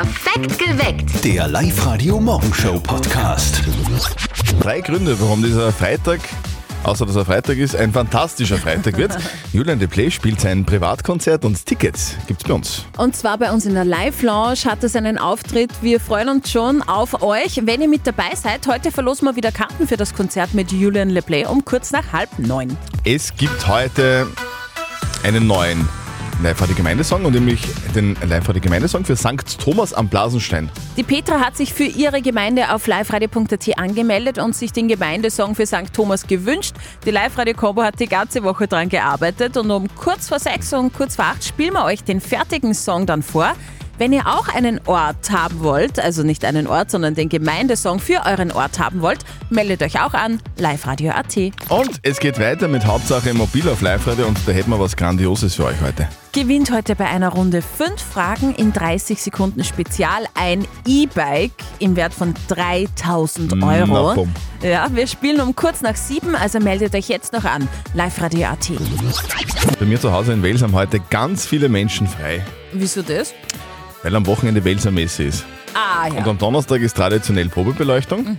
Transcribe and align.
Perfekt 0.00 0.58
geweckt. 0.58 1.24
Der 1.26 1.46
Live-Radio-Morgenshow-Podcast. 1.46 3.60
Drei 4.58 4.80
Gründe, 4.80 5.20
warum 5.20 5.42
dieser 5.42 5.70
Freitag, 5.72 6.20
außer 6.84 7.04
dass 7.04 7.16
er 7.16 7.26
Freitag 7.26 7.58
ist, 7.58 7.76
ein 7.76 7.92
fantastischer 7.92 8.56
Freitag 8.56 8.96
wird. 8.96 9.14
Julian 9.52 9.78
de 9.78 9.88
Play 9.88 10.10
spielt 10.10 10.40
sein 10.40 10.64
Privatkonzert 10.64 11.44
und 11.44 11.66
Tickets 11.66 12.16
gibt's 12.26 12.44
bei 12.44 12.54
uns. 12.54 12.86
Und 12.96 13.14
zwar 13.14 13.36
bei 13.36 13.52
uns 13.52 13.66
in 13.66 13.74
der 13.74 13.84
Live-Lounge 13.84 14.64
hat 14.64 14.82
es 14.84 14.96
einen 14.96 15.18
Auftritt. 15.18 15.70
Wir 15.82 16.00
freuen 16.00 16.30
uns 16.30 16.50
schon 16.50 16.80
auf 16.80 17.22
euch. 17.22 17.60
Wenn 17.66 17.82
ihr 17.82 17.88
mit 17.88 18.06
dabei 18.06 18.34
seid, 18.34 18.66
heute 18.68 18.92
verlosen 18.92 19.28
wir 19.28 19.36
wieder 19.36 19.52
Karten 19.52 19.86
für 19.86 19.98
das 19.98 20.14
Konzert 20.14 20.54
mit 20.54 20.72
Julian 20.72 21.10
LePlay 21.10 21.44
um 21.44 21.62
kurz 21.62 21.92
nach 21.92 22.14
halb 22.14 22.38
neun. 22.38 22.74
Es 23.04 23.36
gibt 23.36 23.68
heute 23.68 24.26
einen 25.24 25.46
neuen 25.46 25.86
Live-Radio-Gemeindesong 26.42 27.24
und 27.24 27.34
nämlich 27.34 27.60
den 27.94 28.16
Live-Radio-Gemeindesong 28.26 29.04
für 29.04 29.16
St. 29.16 29.58
Thomas 29.58 29.92
am 29.92 30.08
Blasenstein. 30.08 30.70
Die 30.96 31.02
Petra 31.02 31.40
hat 31.40 31.56
sich 31.56 31.74
für 31.74 31.84
ihre 31.84 32.22
Gemeinde 32.22 32.72
auf 32.74 32.86
liveradio.at 32.86 33.78
angemeldet 33.78 34.38
und 34.38 34.56
sich 34.56 34.72
den 34.72 34.88
Gemeindesong 34.88 35.54
für 35.54 35.66
St. 35.66 35.92
Thomas 35.92 36.26
gewünscht. 36.26 36.74
Die 37.04 37.10
Live-Radio-Combo 37.10 37.82
hat 37.82 38.00
die 38.00 38.06
ganze 38.06 38.42
Woche 38.42 38.66
dran 38.66 38.88
gearbeitet 38.88 39.56
und 39.56 39.70
um 39.70 39.88
kurz 39.94 40.28
vor 40.28 40.38
sechs 40.38 40.72
und 40.72 40.92
kurz 40.92 41.16
vor 41.16 41.26
acht 41.26 41.44
spielen 41.44 41.74
wir 41.74 41.84
euch 41.84 42.04
den 42.04 42.20
fertigen 42.20 42.74
Song 42.74 43.06
dann 43.06 43.22
vor. 43.22 43.54
Wenn 44.00 44.14
ihr 44.14 44.26
auch 44.26 44.48
einen 44.48 44.80
Ort 44.86 45.30
haben 45.30 45.60
wollt, 45.60 46.00
also 46.00 46.22
nicht 46.22 46.46
einen 46.46 46.66
Ort, 46.66 46.90
sondern 46.90 47.14
den 47.14 47.28
Gemeindesong 47.28 47.98
für 47.98 48.24
euren 48.24 48.50
Ort 48.50 48.78
haben 48.78 49.02
wollt, 49.02 49.18
meldet 49.50 49.82
euch 49.82 50.00
auch 50.00 50.14
an 50.14 50.40
liveradio.at. 50.56 51.36
Und 51.68 52.00
es 52.02 52.18
geht 52.18 52.40
weiter 52.40 52.66
mit 52.66 52.86
Hauptsache 52.86 53.34
Mobil 53.34 53.68
auf 53.68 53.82
Live-Radio 53.82 54.26
und 54.26 54.38
da 54.46 54.52
hätten 54.52 54.70
wir 54.70 54.80
was 54.80 54.96
Grandioses 54.96 55.56
für 55.56 55.66
euch 55.66 55.78
heute. 55.82 56.08
Gewinnt 56.32 56.72
heute 56.72 56.96
bei 56.96 57.10
einer 57.10 57.28
Runde 57.28 57.60
5 57.60 58.00
Fragen 58.00 58.54
in 58.54 58.72
30 58.72 59.20
Sekunden 59.20 59.64
Spezial 59.64 60.24
ein 60.32 60.66
E-Bike 60.86 61.52
im 61.78 61.94
Wert 61.94 62.14
von 62.14 62.32
3000 62.48 63.52
Na, 63.56 63.80
Euro. 63.80 64.14
bumm. 64.14 64.32
Ja, 64.62 64.86
wir 64.94 65.08
spielen 65.08 65.42
um 65.42 65.54
kurz 65.54 65.82
nach 65.82 65.96
sieben, 65.96 66.34
also 66.34 66.58
meldet 66.58 66.94
euch 66.94 67.10
jetzt 67.10 67.34
noch 67.34 67.44
an. 67.44 67.68
Live-Radio.at. 67.92 68.70
Bei 69.78 69.84
mir 69.84 70.00
zu 70.00 70.10
Hause 70.10 70.32
in 70.32 70.42
Wales 70.42 70.62
haben 70.62 70.72
heute 70.72 71.00
ganz 71.10 71.44
viele 71.44 71.68
Menschen 71.68 72.06
frei, 72.06 72.42
Wieso 72.72 73.02
das? 73.02 73.34
Weil 74.02 74.16
am 74.16 74.26
Wochenende 74.26 74.64
Welser 74.64 74.90
Messe 74.90 75.22
ist. 75.24 75.44
Ah, 75.74 76.06
Und 76.08 76.16
ja. 76.16 76.24
am 76.26 76.38
Donnerstag 76.38 76.80
ist 76.80 76.96
traditionell 76.96 77.48
Probebeleuchtung. 77.48 78.36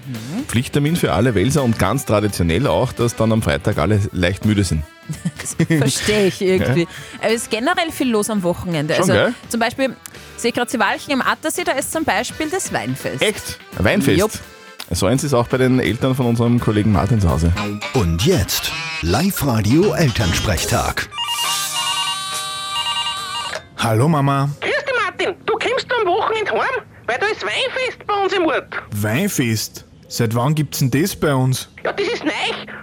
Pflichttermin 0.48 0.95
für 0.98 1.14
alle 1.14 1.34
Welser 1.36 1.64
und 1.64 1.80
ganz 1.80 2.06
traditionell 2.06 2.68
auch, 2.68 2.92
dass 2.92 3.16
dann 3.16 3.31
am 3.31 3.42
Freitag 3.42 3.78
alle 3.78 4.02
leicht 4.12 4.44
müde 4.45 4.66
sind. 4.66 4.84
Verstehe 5.68 6.28
ich 6.28 6.42
irgendwie. 6.42 6.88
Aber 7.20 7.30
es 7.30 7.44
ist 7.44 7.52
generell 7.52 7.92
viel 7.92 8.09
los 8.09 8.30
am 8.30 8.44
Wochenende. 8.44 8.95
Schon, 8.95 9.03
also 9.03 9.14
gell? 9.14 9.34
zum 9.50 9.59
Beispiel, 9.59 9.95
sehe 10.36 10.52
gerade 10.52 10.80
Walchen 10.80 11.14
am 11.14 11.22
Attersee, 11.22 11.64
da 11.64 11.72
ist 11.73 11.92
zum 11.94 12.03
Beispiel 12.03 12.50
das 12.50 12.73
Weinfest. 12.73 13.22
Echt? 13.22 13.59
Ein 13.78 13.86
Weinfest? 13.86 14.20
Jupp. 14.20 14.31
So 14.94 15.06
eins 15.06 15.23
ist 15.23 15.34
auch 15.34 15.48
bei 15.48 15.58
den 15.58 15.80
Eltern 15.80 16.16
von 16.16 16.25
unserem 16.25 16.59
Kollegen 16.59 16.92
Martin 16.92 17.22
zu 17.22 17.30
Hause. 17.30 17.53
Und 17.94 18.25
jetzt 18.25 18.73
Live-Radio-Elternsprechtag. 19.03 21.08
Hallo 23.78 24.09
Mama. 24.09 24.50
Martin. 25.62 25.70
Du 25.70 25.70
kommst 25.70 25.88
am 26.00 26.08
Wochenende 26.08 26.52
heim, 26.52 26.84
weil 27.08 27.17
da 27.20 27.26
ist 27.28 27.44
Weinfest 27.44 28.06
bei 28.06 28.23
uns 28.23 28.34
im 28.34 28.45
Ort. 28.45 28.73
Weinfest. 28.92 29.86
Seit 30.08 30.36
wann 30.36 30.56
gibt's 30.56 30.80
denn 30.80 30.92
das 30.92 31.16
bei 31.16 31.34
uns? 31.34 31.70
Ja, 31.86 31.94
das 31.94 32.08
ist 32.08 32.23
neu, 32.26 32.31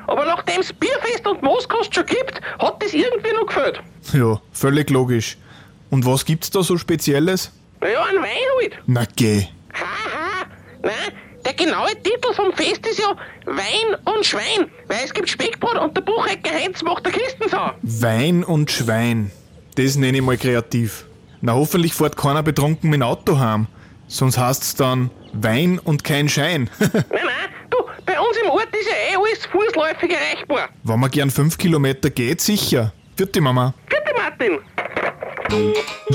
aber 0.06 0.24
nachdem 0.24 0.60
es 0.60 0.72
Bierfest 0.72 1.26
und 1.26 1.42
Moskost 1.42 1.94
schon 1.94 2.06
gibt, 2.06 2.40
hat 2.58 2.82
das 2.82 2.94
irgendwie 2.94 3.32
noch 3.34 3.46
gefällt. 3.46 3.82
Ja, 4.14 4.40
völlig 4.52 4.88
logisch. 4.88 5.36
Und 5.90 6.06
was 6.06 6.24
gibt's 6.24 6.50
da 6.50 6.62
so 6.62 6.78
Spezielles? 6.78 7.50
Naja, 7.80 8.02
ein 8.04 8.16
Wein 8.16 8.28
halt. 8.60 8.78
Na 8.86 9.04
geh. 9.14 9.42
Haha. 9.74 10.46
Nein, 10.82 10.94
der 11.44 11.52
genaue 11.52 11.90
Titel 12.02 12.32
vom 12.32 12.52
Fest 12.54 12.86
ist 12.86 12.98
ja 12.98 13.14
Wein 13.44 13.96
und 14.04 14.24
Schwein, 14.24 14.70
weil 14.86 15.00
es 15.04 15.12
gibt 15.12 15.28
Speckbrot 15.28 15.76
und 15.76 15.94
der 15.96 16.02
Buchecker 16.02 16.50
Heinz 16.50 16.82
macht 16.82 17.04
der 17.04 17.12
Kistensau. 17.12 17.72
Wein 17.82 18.42
und 18.42 18.70
Schwein. 18.70 19.30
Das 19.74 19.96
nenne 19.96 20.18
ich 20.18 20.24
mal 20.24 20.38
kreativ. 20.38 21.04
Na 21.40 21.54
hoffentlich 21.54 21.94
fährt 21.94 22.16
keiner 22.16 22.42
betrunken 22.42 22.90
mit 22.90 23.00
dem 23.00 23.02
Auto 23.02 23.38
heim. 23.38 23.66
Sonst 24.06 24.38
heißt's 24.38 24.74
dann 24.74 25.10
Wein 25.32 25.78
und 25.78 26.02
kein 26.02 26.28
Schein. 26.28 26.70
Nein, 26.80 26.90
nein, 27.10 27.50
du, 27.70 27.76
bei 28.06 28.18
uns 28.18 28.36
im 28.42 28.50
Ort 28.50 28.68
ist 28.74 28.88
ja 28.88 29.12
eh 29.12 29.16
alles 29.16 29.46
fußläufig 29.46 30.10
erreichbar. 30.10 30.68
Wenn 30.82 31.00
man 31.00 31.10
gern 31.10 31.30
fünf 31.30 31.58
Kilometer 31.58 32.10
geht, 32.10 32.40
sicher. 32.40 32.92
Vierte 33.16 33.40
Mama. 33.40 33.74
Bitte, 33.88 34.14
Martin. 34.16 34.58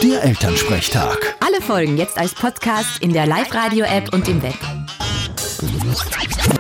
Der 0.02 0.24
Elternsprechtag. 0.24 1.36
Alle 1.40 1.62
Folgen 1.62 1.98
jetzt 1.98 2.18
als 2.18 2.34
Podcast 2.34 3.02
in 3.02 3.14
der 3.14 3.26
Live-Radio-App 3.28 4.14
und 4.14 4.28
im 4.28 4.42
Web. 4.42 4.58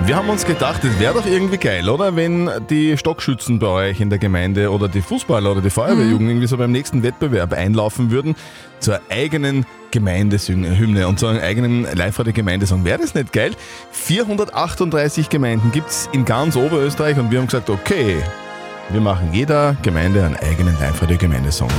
Wir 0.05 0.17
haben 0.17 0.29
uns 0.29 0.45
gedacht, 0.45 0.83
es 0.83 0.99
wäre 0.99 1.13
doch 1.13 1.25
irgendwie 1.25 1.57
geil, 1.57 1.89
oder? 1.89 2.15
Wenn 2.15 2.49
die 2.69 2.97
Stockschützen 2.97 3.59
bei 3.59 3.67
euch 3.67 4.01
in 4.01 4.09
der 4.09 4.19
Gemeinde 4.19 4.69
oder 4.69 4.87
die 4.87 5.01
Fußballer 5.01 5.51
oder 5.51 5.61
die 5.61 5.69
Feuerwehrjugend 5.69 6.29
irgendwie 6.29 6.47
so 6.47 6.57
beim 6.57 6.71
nächsten 6.71 7.03
Wettbewerb 7.03 7.53
einlaufen 7.53 8.11
würden 8.11 8.35
zur 8.79 8.99
eigenen 9.09 9.65
Gemeindehymne 9.91 11.07
und 11.07 11.19
zu 11.19 11.27
einem 11.27 11.41
eigenen 11.41 11.83
Live-Radio-Gemeindesong. 11.95 12.83
Wäre 12.83 12.99
das 12.99 13.13
nicht 13.15 13.31
geil? 13.31 13.51
438 13.91 15.29
Gemeinden 15.29 15.71
gibt's 15.71 16.09
in 16.11 16.25
ganz 16.25 16.55
Oberösterreich 16.55 17.17
und 17.17 17.31
wir 17.31 17.39
haben 17.39 17.47
gesagt, 17.47 17.69
okay, 17.69 18.17
wir 18.89 19.01
machen 19.01 19.29
jeder 19.31 19.77
Gemeinde 19.81 20.23
einen 20.23 20.35
eigenen 20.35 20.77
Live-Radio-Gemeindesong. 20.79 21.69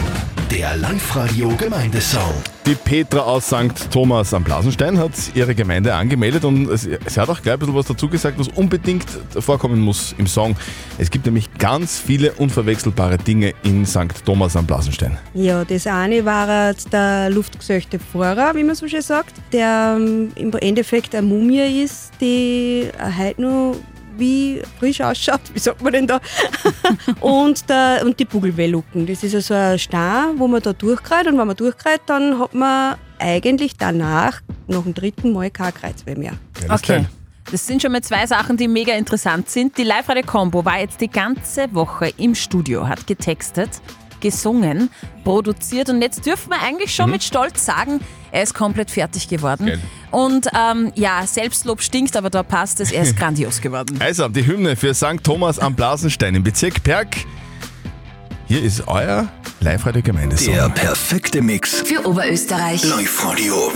Der 0.65 0.79
Live-Radio-Gemeindesong. 0.79 2.33
Die 2.65 2.75
Petra 2.75 3.19
aus 3.19 3.49
St. 3.49 3.91
Thomas 3.93 4.33
am 4.33 4.43
Blasenstein 4.43 4.99
hat 4.99 5.11
ihre 5.35 5.55
Gemeinde 5.55 5.93
angemeldet 5.93 6.43
und 6.47 6.71
es, 6.71 6.85
sie 6.85 7.21
hat 7.21 7.29
auch 7.29 7.43
gleich 7.43 7.53
ein 7.53 7.59
bisschen 7.59 7.75
was 7.75 7.85
dazu 7.85 8.09
gesagt, 8.09 8.39
was 8.39 8.49
unbedingt 8.49 9.05
vorkommen 9.39 9.79
muss 9.79 10.15
im 10.17 10.27
Song. 10.27 10.57
Es 10.97 11.11
gibt 11.11 11.27
nämlich 11.27 11.53
ganz 11.59 11.99
viele 11.99 12.33
unverwechselbare 12.33 13.19
Dinge 13.19 13.53
in 13.63 13.85
St. 13.85 14.25
Thomas 14.25 14.57
am 14.57 14.67
Blasenstein. 14.67 15.19
Ja, 15.35 15.67
das 15.67 15.87
eine 15.87 16.25
war 16.25 16.73
der 16.73 17.29
luftgesöchte 17.29 17.99
Pfarrer, 17.99 18.55
wie 18.55 18.65
man 18.65 18.75
so 18.75 18.89
schön 18.89 19.03
sagt, 19.03 19.35
der 19.53 19.99
im 19.99 20.53
Endeffekt 20.63 21.15
eine 21.15 21.27
Mumie 21.27 21.83
ist, 21.83 22.13
die 22.23 22.89
heute 23.19 23.43
noch 23.43 23.77
wie 24.17 24.63
frisch 24.79 25.01
ausschaut, 25.01 25.41
wie 25.53 25.59
sagt 25.59 25.83
man 25.83 25.93
denn 25.93 26.07
da? 26.07 26.21
und, 27.21 27.69
der, 27.69 28.03
und 28.05 28.19
die 28.19 28.25
Bugelwellucken. 28.25 29.07
Das 29.07 29.23
ist 29.23 29.35
also 29.35 29.55
ein 29.55 29.79
Stein, 29.79 30.39
wo 30.39 30.47
man 30.49 30.63
da 30.63 30.73
durchkreist 30.73 31.27
und 31.29 31.39
wenn 31.39 31.47
man 31.47 31.57
durchkreist, 31.57 32.03
dann 32.07 32.39
hat 32.39 32.55
man 32.55 32.97
eigentlich 33.19 33.77
danach 33.77 34.41
noch 34.67 34.87
ein 34.87 34.95
dritten 34.95 35.33
Mal 35.33 35.51
kein 35.51 35.73
Kreuzweh 35.75 36.15
mehr. 36.15 36.33
Geiles 36.55 36.71
Okay. 36.71 36.97
Teil. 36.99 37.09
Das 37.51 37.67
sind 37.67 37.83
schon 37.83 37.93
mal 37.93 38.03
zwei 38.03 38.27
Sachen, 38.27 38.57
die 38.57 38.67
mega 38.69 38.95
interessant 38.95 39.51
sind. 39.51 39.77
Die 39.77 39.85
Live-Radio-Combo 39.85 40.65
war 40.65 40.81
jetzt 40.81 41.01
die 41.03 41.11
ganze 41.11 41.73
Woche 41.75 42.11
im 42.17 42.35
Studio, 42.35 42.89
hat 42.89 43.07
getextet, 43.07 43.69
gesungen, 44.25 44.89
produziert 45.23 45.91
und 45.91 46.01
jetzt 46.01 46.25
dürfen 46.25 46.49
wir 46.49 46.63
eigentlich 46.63 46.95
schon 46.95 47.11
mit 47.11 47.23
Stolz 47.23 47.65
sagen, 47.65 48.01
er 48.33 48.43
ist 48.43 48.55
komplett 48.55 48.91
fertig 48.91 49.29
geworden. 49.29 49.67
Geil. 49.67 49.81
Und 50.11 50.49
ähm, 50.59 50.93
ja, 50.95 51.27
Selbstlob 51.27 51.83
stinkt, 51.83 52.17
aber 52.17 52.31
da 52.31 52.43
passt 52.43 52.81
es, 52.81 52.91
er 52.91 53.03
ist 53.03 53.17
grandios 53.19 53.61
geworden. 53.61 53.99
Also, 54.01 54.27
die 54.29 54.47
Hymne 54.47 54.77
für 54.77 54.95
St. 54.95 55.23
Thomas 55.23 55.59
am 55.59 55.75
Blasenstein 55.75 56.35
im 56.35 56.43
Bezirk 56.43 56.83
Perg. 56.83 57.17
Hier 58.49 58.63
ist 58.63 58.89
euer 58.89 59.29
Live-Radio-Gemeindesong. 59.61 60.55
Der 60.55 60.69
perfekte 60.71 61.43
Mix. 61.43 61.83
Für 61.83 62.07
Oberösterreich. 62.07 62.83
Live-Radio. 62.83 63.73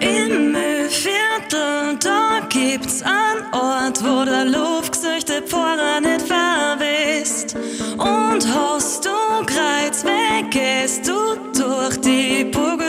Da 0.00 0.35
gibt's 2.78 3.02
einen 3.02 3.54
Ort, 3.54 4.04
wo 4.04 4.24
der 4.24 4.44
luftgesüchte 4.44 5.40
Pfarrer 5.42 6.00
nicht 6.00 6.26
verwisst. 6.26 7.56
Und 7.96 8.46
hast 8.54 9.04
du 9.06 9.10
Kreuz 9.46 10.04
weg, 10.04 10.50
gehst 10.50 11.08
du 11.08 11.36
durch 11.58 11.98
die 12.02 12.44
Bugelwelle 12.44 12.85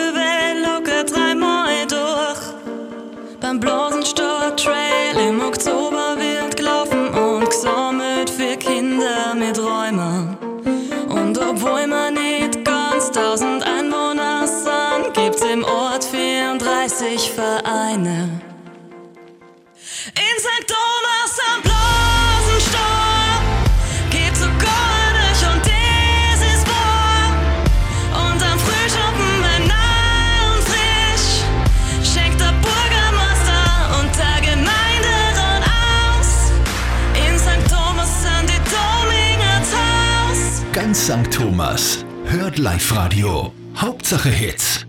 St. 41.07 41.33
Thomas. 41.33 42.03
Hört 42.25 42.57
Live-Radio. 42.57 43.53
Hauptsache 43.77 44.27
Hits. 44.27 44.85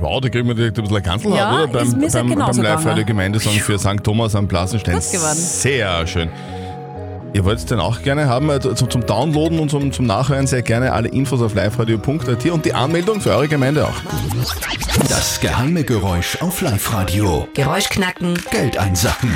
Wow, 0.00 0.20
da 0.20 0.28
kriegen 0.28 0.46
wir 0.46 0.54
direkt 0.54 0.78
ein 0.78 0.84
bisschen 0.84 1.02
Kanzel 1.02 1.34
Ja, 1.34 1.64
oder? 1.64 1.66
Beim, 1.66 1.90
beim, 1.90 2.28
beim 2.38 2.62
Live-Radio. 2.62 3.04
Gemeindesong 3.04 3.54
für 3.54 3.76
St. 3.76 4.04
Thomas 4.04 4.36
am 4.36 4.46
Blasenstein. 4.46 5.00
Sehr 5.00 6.06
schön. 6.06 6.28
Ihr 7.32 7.44
wollt 7.44 7.58
es 7.58 7.64
den 7.66 7.78
auch 7.78 8.02
gerne 8.02 8.28
haben, 8.28 8.50
also 8.50 8.72
zum, 8.74 8.90
zum 8.90 9.06
Downloaden 9.06 9.60
und 9.60 9.70
zum, 9.70 9.92
zum 9.92 10.04
Nachhören 10.06 10.46
sehr 10.48 10.62
gerne 10.62 10.92
alle 10.92 11.08
Infos 11.08 11.40
auf 11.42 11.54
liveradio.at 11.54 12.46
und 12.46 12.64
die 12.64 12.74
Anmeldung 12.74 13.20
für 13.20 13.30
eure 13.30 13.46
Gemeinde 13.46 13.86
auch. 13.86 13.94
Das 15.08 15.38
geheime 15.40 15.84
Geräusch 15.84 16.36
auf 16.40 16.60
Live-Radio. 16.60 17.46
Geräusch 17.54 17.88
knacken, 17.88 18.34
Geld 18.50 18.76
einsacken. 18.78 19.32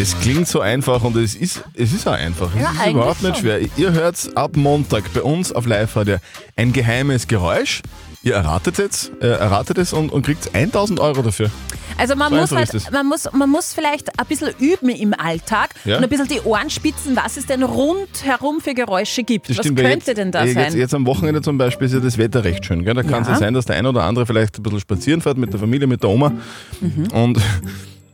Es 0.00 0.18
klingt 0.18 0.48
so 0.48 0.60
einfach 0.60 1.02
und 1.02 1.16
es 1.16 1.34
ist, 1.34 1.62
es 1.74 1.92
ist 1.92 2.06
auch 2.08 2.12
einfach. 2.12 2.48
Es 2.54 2.62
Ja, 2.62 2.70
ist 2.70 2.80
eigentlich 2.80 2.94
überhaupt 2.94 3.22
nicht 3.22 3.36
schon. 3.36 3.42
schwer. 3.42 3.60
Ihr 3.76 3.92
hört 3.92 4.16
ab 4.34 4.56
Montag 4.56 5.12
bei 5.12 5.22
uns 5.22 5.52
auf 5.52 5.66
Live-Radio 5.66 6.16
ein 6.56 6.72
geheimes 6.72 7.28
Geräusch. 7.28 7.82
Ihr 8.26 8.34
erratet 8.34 8.80
es, 8.80 9.12
äh, 9.20 9.28
erratet 9.28 9.78
es 9.78 9.92
und, 9.92 10.10
und 10.10 10.26
kriegt 10.26 10.52
1000 10.52 10.98
Euro 10.98 11.22
dafür. 11.22 11.48
Also 11.96 12.16
man 12.16 12.30
So 12.32 12.36
muss, 12.40 12.52
einfach 12.52 12.74
ist 12.74 12.84
halt, 12.86 12.92
man, 12.92 13.06
muss, 13.06 13.28
man 13.32 13.48
muss 13.48 13.72
vielleicht 13.72 14.18
ein 14.18 14.26
bisschen 14.26 14.48
üben 14.58 14.88
im 14.88 15.14
Alltag 15.14 15.70
Ja. 15.84 15.98
und 15.98 16.02
ein 16.02 16.08
bisschen 16.10 16.26
die 16.26 16.40
Ohren 16.40 16.68
spitzen, 16.68 17.14
was 17.14 17.36
es 17.36 17.46
denn 17.46 17.62
rundherum 17.62 18.60
für 18.60 18.74
Geräusche 18.74 19.22
gibt. 19.22 19.48
Das 19.48 19.58
was 19.58 19.64
stimmt, 19.64 19.78
weil 19.78 19.90
könnte 19.90 20.06
jetzt, 20.10 20.18
denn 20.18 20.32
da 20.32 20.44
äh, 20.44 20.52
sein? 20.52 20.64
Jetzt, 20.64 20.74
jetzt 20.74 20.94
am 20.94 21.06
Wochenende 21.06 21.40
zum 21.40 21.56
Beispiel 21.56 21.86
ist 21.86 21.92
ja 21.94 22.00
das 22.00 22.18
Wetter 22.18 22.42
recht 22.42 22.66
schön. 22.66 22.84
Gell? 22.84 22.94
Da 22.94 23.04
kann 23.04 23.22
es 23.22 23.28
Ja. 23.28 23.34
ja 23.34 23.38
sein, 23.38 23.54
dass 23.54 23.64
der 23.66 23.76
ein 23.76 23.86
oder 23.86 24.02
andere 24.02 24.26
vielleicht 24.26 24.58
ein 24.58 24.62
bisschen 24.64 24.80
spazieren 24.80 25.20
fährt 25.20 25.38
mit 25.38 25.52
der 25.52 25.60
Familie, 25.60 25.86
mit 25.86 26.02
der 26.02 26.10
Oma. 26.10 26.32
Mhm. 26.80 27.06
Und, 27.12 27.40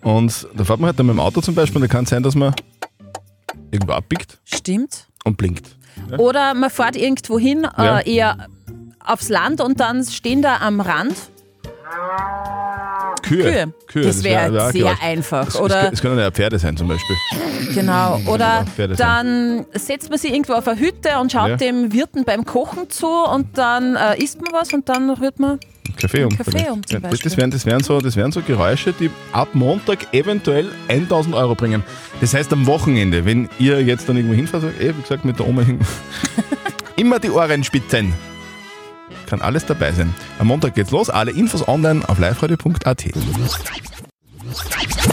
und 0.02 0.46
da 0.54 0.64
fährt 0.64 0.78
man 0.78 0.88
halt 0.88 0.98
dann 0.98 1.06
mit 1.06 1.14
dem 1.16 1.20
Auto 1.20 1.40
zum 1.40 1.54
Beispiel 1.54 1.76
und 1.80 1.88
da 1.88 1.92
kann 1.92 2.04
es 2.04 2.10
sein, 2.10 2.22
dass 2.22 2.34
man 2.34 2.54
irgendwo 3.70 3.94
abbiegt 3.94 4.38
Stimmt. 4.44 5.06
und 5.24 5.38
blinkt. 5.38 5.74
Oder 6.18 6.52
man 6.52 6.68
fährt 6.68 6.96
irgendwo 6.96 7.38
hin, 7.38 7.66
Ja. 7.78 8.00
äh, 8.00 8.14
eher 8.14 8.46
aufs 9.04 9.28
Land 9.28 9.60
und 9.60 9.80
dann 9.80 10.04
stehen 10.04 10.42
da 10.42 10.58
am 10.58 10.80
Rand 10.80 11.14
Kühe. 13.22 13.72
Kühe. 13.86 14.04
das 14.04 14.24
wäre 14.24 14.52
wär 14.52 14.70
sehr 14.72 14.82
Geräusch. 14.82 15.02
einfach. 15.02 15.48
Es, 15.48 15.56
Oder 15.56 15.86
es, 15.86 15.92
es 15.94 16.02
können 16.02 16.18
ja 16.18 16.30
Pferde 16.30 16.58
sein 16.58 16.76
zum 16.76 16.88
Beispiel. 16.88 17.16
Genau. 17.74 18.18
Oder 18.26 18.64
dann 18.96 19.64
setzt 19.74 20.10
man 20.10 20.18
sich 20.18 20.32
irgendwo 20.32 20.54
auf 20.54 20.66
eine 20.66 20.78
Hütte 20.80 21.18
und 21.20 21.30
schaut 21.30 21.50
Ja. 21.50 21.56
dem 21.56 21.92
Wirten 21.92 22.24
beim 22.24 22.44
Kochen 22.44 22.90
zu 22.90 23.06
und 23.06 23.56
dann 23.56 23.96
äh, 23.96 24.22
isst 24.22 24.40
man 24.42 24.52
was 24.52 24.72
und 24.72 24.88
dann 24.88 25.10
rührt 25.10 25.38
man. 25.38 25.60
Kaffee 26.00 26.24
um. 26.24 26.36
Kaffee 26.36 26.68
um 26.70 26.84
zum 26.86 27.02
das, 27.02 27.10
Beispiel. 27.10 27.30
das, 27.30 27.36
wären, 27.36 27.50
das, 27.50 27.66
wären 27.66 27.82
so, 27.82 28.00
das 28.00 28.16
wären 28.16 28.32
so 28.32 28.40
Geräusche, 28.40 28.92
die 28.92 29.10
ab 29.32 29.48
Montag 29.52 30.12
eventuell 30.12 30.70
1000 30.88 31.34
Euro 31.34 31.54
bringen. 31.54 31.84
Das 32.20 32.34
heißt 32.34 32.52
am 32.52 32.66
Wochenende, 32.66 33.24
wenn 33.24 33.48
ihr 33.58 33.82
jetzt 33.82 34.08
dann 34.08 34.16
irgendwo 34.16 34.34
hinfahrt, 34.34 34.62
sagt, 34.62 34.80
eh, 34.80 34.94
wie 34.96 35.02
gesagt, 35.02 35.24
mit 35.24 35.38
der 35.38 35.46
Oma 35.46 35.62
hin, 35.62 35.78
immer 36.96 37.18
die 37.18 37.30
Ohren 37.30 37.62
spitzen. 37.62 38.12
Kann 39.32 39.40
alles 39.40 39.64
dabei 39.64 39.92
sein. 39.92 40.12
Am 40.38 40.46
Montag 40.48 40.74
geht's 40.74 40.90
los. 40.90 41.08
Alle 41.08 41.30
Infos 41.30 41.66
online 41.66 42.06
auf 42.06 42.18
liveradio.at. 42.18 43.04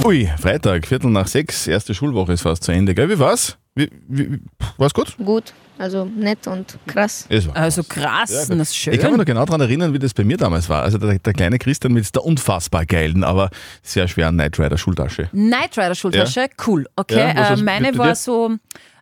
Ui, 0.03 0.29
Freitag, 0.37 0.85
Viertel 0.85 1.09
nach 1.09 1.27
sechs, 1.27 1.67
erste 1.67 1.93
Schulwoche 1.93 2.33
ist 2.33 2.41
fast 2.41 2.65
zu 2.65 2.73
Ende, 2.73 2.93
gell? 2.93 3.09
Wie 3.09 3.17
war's? 3.17 3.57
Wie, 3.75 3.89
wie, 4.09 4.29
wie- 4.33 4.39
war's 4.77 4.93
gut? 4.93 5.15
Gut, 5.23 5.53
also 5.77 6.03
nett 6.03 6.47
und 6.47 6.77
krass. 6.85 7.27
Es 7.29 7.47
war. 7.47 7.55
Also 7.55 7.81
krass, 7.83 8.29
Ja, 8.49 8.57
das 8.57 8.69
ist 8.71 8.75
schön. 8.75 8.93
Ich 8.93 8.99
kann 8.99 9.11
mich 9.11 9.19
noch 9.19 9.25
genau 9.25 9.45
daran 9.45 9.61
erinnern, 9.61 9.93
wie 9.93 9.99
das 9.99 10.13
bei 10.13 10.25
mir 10.25 10.35
damals 10.35 10.67
war. 10.67 10.83
Also 10.83 10.97
der, 10.97 11.17
der 11.17 11.31
kleine 11.33 11.57
Christian 11.57 11.93
mit 11.93 12.13
der 12.13 12.25
unfassbar 12.25 12.85
geilen, 12.85 13.23
aber 13.23 13.49
sehr 13.83 14.09
schweren 14.09 14.35
Knight 14.35 14.59
Rider 14.59 14.77
Schultasche. 14.77 15.29
Knight 15.31 15.77
Rider 15.77 15.95
Schultasche, 15.95 16.47
cool. 16.67 16.87
Okay, 16.97 17.19
Ja, 17.19 17.53
äh, 17.53 17.55
meine 17.55 17.97
war 17.97 18.15
so 18.15 18.51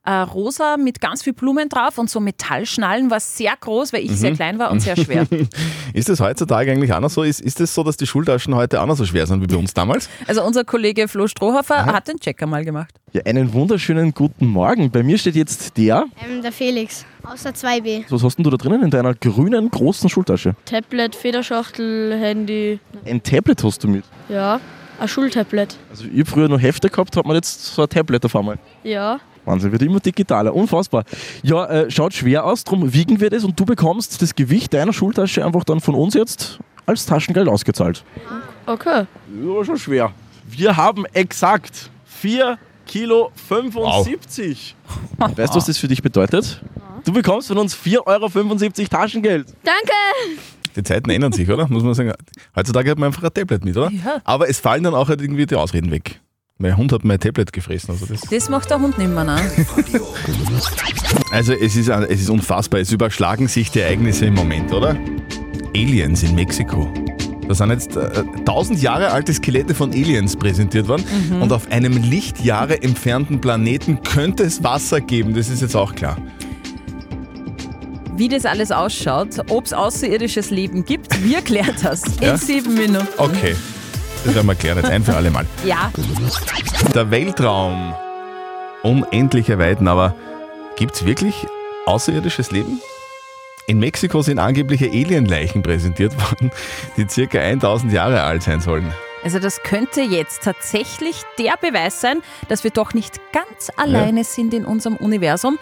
äh, 0.08 0.22
rosa 0.22 0.78
mit 0.78 1.02
ganz 1.02 1.22
viel 1.22 1.34
Blumen 1.34 1.68
drauf 1.68 1.98
und 1.98 2.10
so 2.10 2.22
Metallschnallen, 2.22 3.12
war 3.12 3.20
sehr 3.20 3.54
groß, 3.60 3.92
weil 3.92 4.04
ich 4.04 4.12
Mhm. 4.12 4.16
sehr 4.16 4.32
klein 4.34 4.58
war 4.58 4.72
und 4.72 4.80
sehr 4.80 4.96
schwer. 4.96 5.28
Ist 5.94 6.08
das 6.10 6.20
heutzutage 6.22 6.72
eigentlich 6.72 6.94
auch 6.94 7.00
noch 7.02 7.10
so? 7.10 7.24
Ist, 7.24 7.42
ist 7.42 7.60
das 7.60 7.74
so, 7.76 7.84
dass 7.84 7.98
die 7.98 8.08
Schultaschen 8.08 8.56
heute 8.56 8.82
auch 8.82 8.86
noch 8.86 8.96
so 8.96 9.06
schwer 9.06 9.28
sind 9.28 9.42
wie 9.42 9.48
bei 9.48 9.58
uns 9.58 9.74
damals? 9.74 10.10
Also 10.28 10.44
unser 10.44 10.64
Kollege 10.64 11.08
Flo 11.08 11.28
Strohhofer 11.28 11.86
hat 11.86 12.08
den 12.08 12.20
Checker 12.20 12.48
mal 12.48 12.64
gemacht. 12.64 12.94
Ja, 13.14 13.22
einen 13.26 13.52
wunderschönen 13.54 14.14
guten 14.14 14.48
Morgen. 14.48 14.92
Bei 14.92 15.04
mir 15.04 15.18
steht 15.18 15.36
jetzt 15.36 15.78
der. 15.78 16.06
Ähm, 16.26 16.42
der 16.42 16.52
Felix, 16.52 17.06
außer 17.24 17.50
2B. 17.52 18.06
Was 18.10 18.24
hast 18.24 18.38
denn 18.38 18.44
du 18.44 18.50
da 18.50 18.58
drinnen 18.58 18.84
in 18.84 18.90
deiner 18.90 19.14
grünen 19.14 19.70
großen 19.70 20.10
Schultasche? 20.10 20.56
Tablet, 20.66 21.16
Federschachtel, 21.16 22.18
Handy. 22.20 22.80
Ein 23.06 23.22
Tablet 23.24 23.64
hast 23.64 23.84
du 23.84 23.88
mit. 23.88 24.04
Ja, 24.30 24.60
ein 25.00 25.08
Schultablet. 25.08 25.76
Also 25.90 26.06
ich 26.14 26.28
früher 26.28 26.48
noch 26.50 26.62
Hefte 26.62 26.90
gehabt, 26.90 27.16
hat 27.16 27.26
man 27.26 27.36
jetzt 27.36 27.66
so 27.76 27.82
ein 27.84 27.90
Tablet 27.90 28.24
auf 28.26 28.36
einmal. 28.36 28.58
Ja. 28.84 29.20
Wahnsinn, 29.48 29.72
wird 29.72 29.82
immer 29.82 30.00
digitaler, 30.00 30.54
unfassbar. 30.54 31.04
Ja, 31.42 31.66
äh, 31.66 31.90
schaut 31.90 32.14
schwer 32.14 32.46
aus, 32.46 32.64
darum 32.64 32.94
wiegen 32.94 33.20
wir 33.20 33.30
das 33.30 33.44
und 33.44 33.60
du 33.60 33.66
bekommst 33.66 34.22
das 34.22 34.36
Gewicht 34.36 34.74
deiner 34.74 34.94
Schultasche 34.94 35.46
einfach 35.46 35.64
dann 35.64 35.80
von 35.80 35.96
uns 35.96 36.14
jetzt 36.14 36.60
als 36.86 37.06
Taschengeld 37.06 37.48
ausgezahlt. 37.48 38.04
Okay. 38.66 39.06
Das 39.28 39.48
war 39.48 39.66
schon 39.66 39.78
schwer. 39.78 40.12
Wir 40.48 40.78
haben 40.78 41.06
exakt 41.14 41.90
4 42.06 42.58
Kilo 42.86 43.32
75. 43.48 44.76
Weißt 45.18 45.54
du, 45.54 45.58
was 45.58 45.66
das 45.66 45.78
für 45.78 45.88
dich 45.88 46.02
bedeutet? 46.02 46.62
Du 47.04 47.14
bekommst 47.14 47.48
von 47.48 47.58
uns 47.58 47.76
4,75 47.76 48.06
Euro 48.06 48.88
Taschengeld. 48.90 49.48
Danke! 49.64 50.42
Die 50.76 50.84
Zeiten 50.84 51.10
ändern 51.10 51.32
sich, 51.32 51.50
oder? 51.50 51.68
Muss 51.68 51.84
man 51.84 51.94
sagen. 51.94 52.14
Heutzutage 52.56 52.92
hat 52.92 53.00
man 53.00 53.08
einfach 53.08 53.24
ein 53.24 53.34
Tablet 53.34 53.66
mit, 53.66 53.76
oder? 53.76 53.90
Ja. 53.92 54.22
Aber 54.24 54.50
es 54.50 54.60
fallen 54.60 54.84
dann 54.84 54.94
auch 54.94 55.10
halt 55.10 55.22
irgendwie 55.22 55.46
die 55.46 55.56
Ausreden 55.56 55.90
weg. 55.90 56.22
Mein 56.60 56.76
Hund 56.76 56.92
hat 56.92 57.04
mein 57.04 57.20
Tablet 57.20 57.54
gefressen. 57.54 57.92
Also, 57.92 58.08
das, 58.08 58.22
Das 58.22 58.50
macht 58.50 58.70
der 58.72 58.80
Hund 58.80 58.98
nicht 58.98 59.14
mehr, 59.14 59.24
ne? 59.24 59.38
also 61.32 61.54
es, 61.54 61.76
ist, 61.76 61.88
es 61.88 62.22
ist 62.22 62.30
unfassbar. 62.30 62.80
Es 62.80 62.92
überschlagen 62.92 63.48
sich 63.48 63.70
die 63.70 63.82
Ereignisse 63.82 64.26
im 64.26 64.34
Moment, 64.34 64.74
oder? 64.74 64.98
Aliens 65.76 66.24
in 66.24 66.34
Mexiko. 66.34 66.92
Da 67.48 67.54
sind 67.54 67.70
jetzt 67.70 67.96
äh, 67.96 68.24
1000 68.40 68.82
Jahre 68.82 69.12
alte 69.12 69.34
Skelette 69.36 69.76
von 69.76 69.92
Aliens 69.92 70.36
präsentiert 70.36 70.88
worden. 70.88 71.06
Mhm. 71.30 71.44
Und 71.44 71.54
auf 71.54 71.70
einem 71.72 71.96
Lichtjahre 72.02 72.82
entfernten 72.82 73.40
Planeten 73.40 74.02
könnte 74.02 74.42
es 74.44 74.64
Wasser 74.64 75.00
geben. 75.00 75.36
Das 75.36 75.50
ist 75.50 75.62
jetzt 75.62 75.76
auch 75.76 75.94
klar. 75.94 76.18
Wie 78.16 78.30
das 78.30 78.46
alles 78.46 78.72
ausschaut, 78.72 79.30
ob 79.50 79.66
es 79.66 79.74
außerirdisches 79.74 80.50
Leben 80.50 80.84
gibt, 80.84 81.24
wir 81.24 81.42
klären 81.42 81.76
das 81.84 82.02
in 82.20 82.24
Ja? 82.24 82.38
sieben 82.38 82.74
Minuten. 82.74 83.08
Okay. 83.18 83.56
Das 84.26 84.36
werden 84.36 84.48
wir 84.48 84.56
klären 84.56 84.84
ein 84.84 85.04
für 85.04 85.16
alle 85.16 85.32
Mal. 85.32 85.46
Ja, 85.64 85.92
Der 86.94 87.12
Weltraum. 87.12 87.94
Unendliche 88.84 89.58
Weiten, 89.58 89.88
aber 89.88 90.16
gibt 90.76 90.96
es 90.96 91.06
wirklich 91.06 91.48
außerirdisches 91.86 92.52
Leben? 92.52 92.80
In 93.66 93.80
Mexiko 93.80 94.22
sind 94.22 94.40
angebliche 94.40 94.86
Alienleichen 94.86 95.62
präsentiert 95.62 96.14
worden, 96.22 96.52
die 96.96 97.08
circa 97.10 97.40
1000 97.40 97.92
Jahre 97.92 98.22
alt 98.22 98.44
sein 98.44 98.62
sollen. 98.62 98.94
also 99.24 99.40
das 99.40 99.62
könnte 99.64 100.02
jetzt 100.02 100.44
tatsächlich 100.44 101.24
der 101.38 101.56
Beweis 101.60 102.00
sein, 102.00 102.22
dass 102.48 102.64
wir 102.64 102.72
doch 102.72 102.94
nicht 102.94 103.20
ganz 103.34 103.70
alleine 103.76 104.24
sind 104.24 104.54
in 104.54 104.64
unserem 104.64 104.96
Universum. 104.96 105.58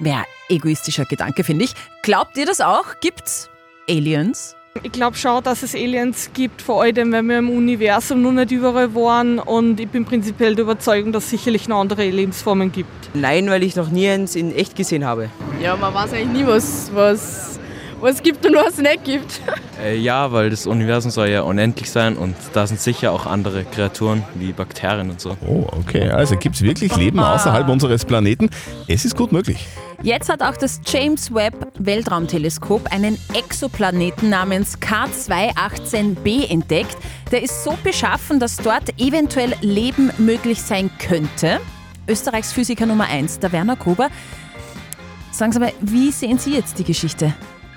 Wäre 0.00 0.24
egoistischer 0.48 1.04
Gedanke, 1.04 1.44
finde 1.44 1.64
ich. 1.64 1.74
Glaubt 2.02 2.36
ihr 2.36 2.46
das 2.46 2.60
auch? 2.60 2.86
Gibt's 3.00 3.50
Aliens? 3.88 4.56
Ich 4.80 4.90
glaube 4.90 5.16
schon, 5.16 5.42
dass 5.42 5.62
es 5.62 5.74
Aliens 5.74 6.30
gibt, 6.32 6.62
vor 6.62 6.82
allem, 6.82 7.12
weil 7.12 7.22
wir 7.22 7.38
im 7.38 7.50
Universum 7.50 8.22
noch 8.22 8.32
nicht 8.32 8.50
überall 8.52 8.94
waren 8.94 9.38
und 9.38 9.78
ich 9.78 9.88
bin 9.88 10.06
prinzipiell 10.06 10.54
der 10.54 10.64
Überzeugung, 10.64 11.12
dass 11.12 11.24
es 11.24 11.30
sicherlich 11.30 11.68
noch 11.68 11.80
andere 11.80 12.08
Lebensformen 12.08 12.72
gibt. 12.72 12.88
Nein, 13.12 13.50
weil 13.50 13.62
ich 13.64 13.76
noch 13.76 13.90
nie 13.90 14.08
eins 14.08 14.34
in 14.34 14.54
echt 14.54 14.74
gesehen 14.74 15.04
habe. 15.04 15.28
Ja, 15.60 15.76
man 15.76 15.92
weiß 15.92 16.14
eigentlich 16.14 16.42
nie, 16.42 16.46
was, 16.46 16.90
was, 16.94 17.60
was 18.00 18.22
gibt 18.22 18.46
und 18.46 18.54
was 18.54 18.74
es 18.74 18.78
nicht 18.78 19.04
gibt. 19.04 19.42
Äh, 19.82 19.98
ja, 19.98 20.32
weil 20.32 20.48
das 20.48 20.66
Universum 20.66 21.10
soll 21.10 21.28
ja 21.28 21.42
unendlich 21.42 21.90
sein 21.90 22.16
und 22.16 22.34
da 22.54 22.66
sind 22.66 22.80
sicher 22.80 23.12
auch 23.12 23.26
andere 23.26 23.64
Kreaturen 23.64 24.24
wie 24.36 24.52
Bakterien 24.52 25.10
und 25.10 25.20
so. 25.20 25.36
Oh, 25.46 25.66
okay. 25.78 26.08
Also 26.08 26.36
gibt 26.36 26.56
es 26.56 26.62
wirklich 26.62 26.96
Leben 26.96 27.20
außerhalb 27.20 27.68
unseres 27.68 28.06
Planeten? 28.06 28.48
Es 28.88 29.04
ist 29.04 29.16
gut 29.16 29.32
möglich. 29.32 29.66
Jetzt 30.02 30.28
hat 30.28 30.42
auch 30.42 30.56
das 30.56 30.80
James 30.86 31.32
Webb 31.32 31.71
Weltraumteleskop 31.86 32.92
einen 32.92 33.18
Exoplaneten 33.34 34.30
namens 34.30 34.78
K218b 34.78 36.50
entdeckt. 36.50 36.96
Der 37.30 37.42
ist 37.42 37.64
so 37.64 37.76
beschaffen, 37.82 38.40
dass 38.40 38.56
dort 38.56 39.00
eventuell 39.00 39.54
Leben 39.60 40.10
möglich 40.18 40.62
sein 40.62 40.90
könnte. 40.98 41.60
Österreichs 42.08 42.52
Physiker 42.52 42.86
Nummer 42.86 43.06
1, 43.06 43.38
der 43.38 43.52
Werner 43.52 43.76
Gruber. 43.76 44.08
Sagen 45.30 45.52
Sie 45.52 45.58
mal, 45.58 45.72
wie 45.80 46.10
sehen 46.10 46.38
Sie 46.38 46.54
jetzt 46.54 46.78
die 46.78 46.84
Geschichte? 46.84 47.32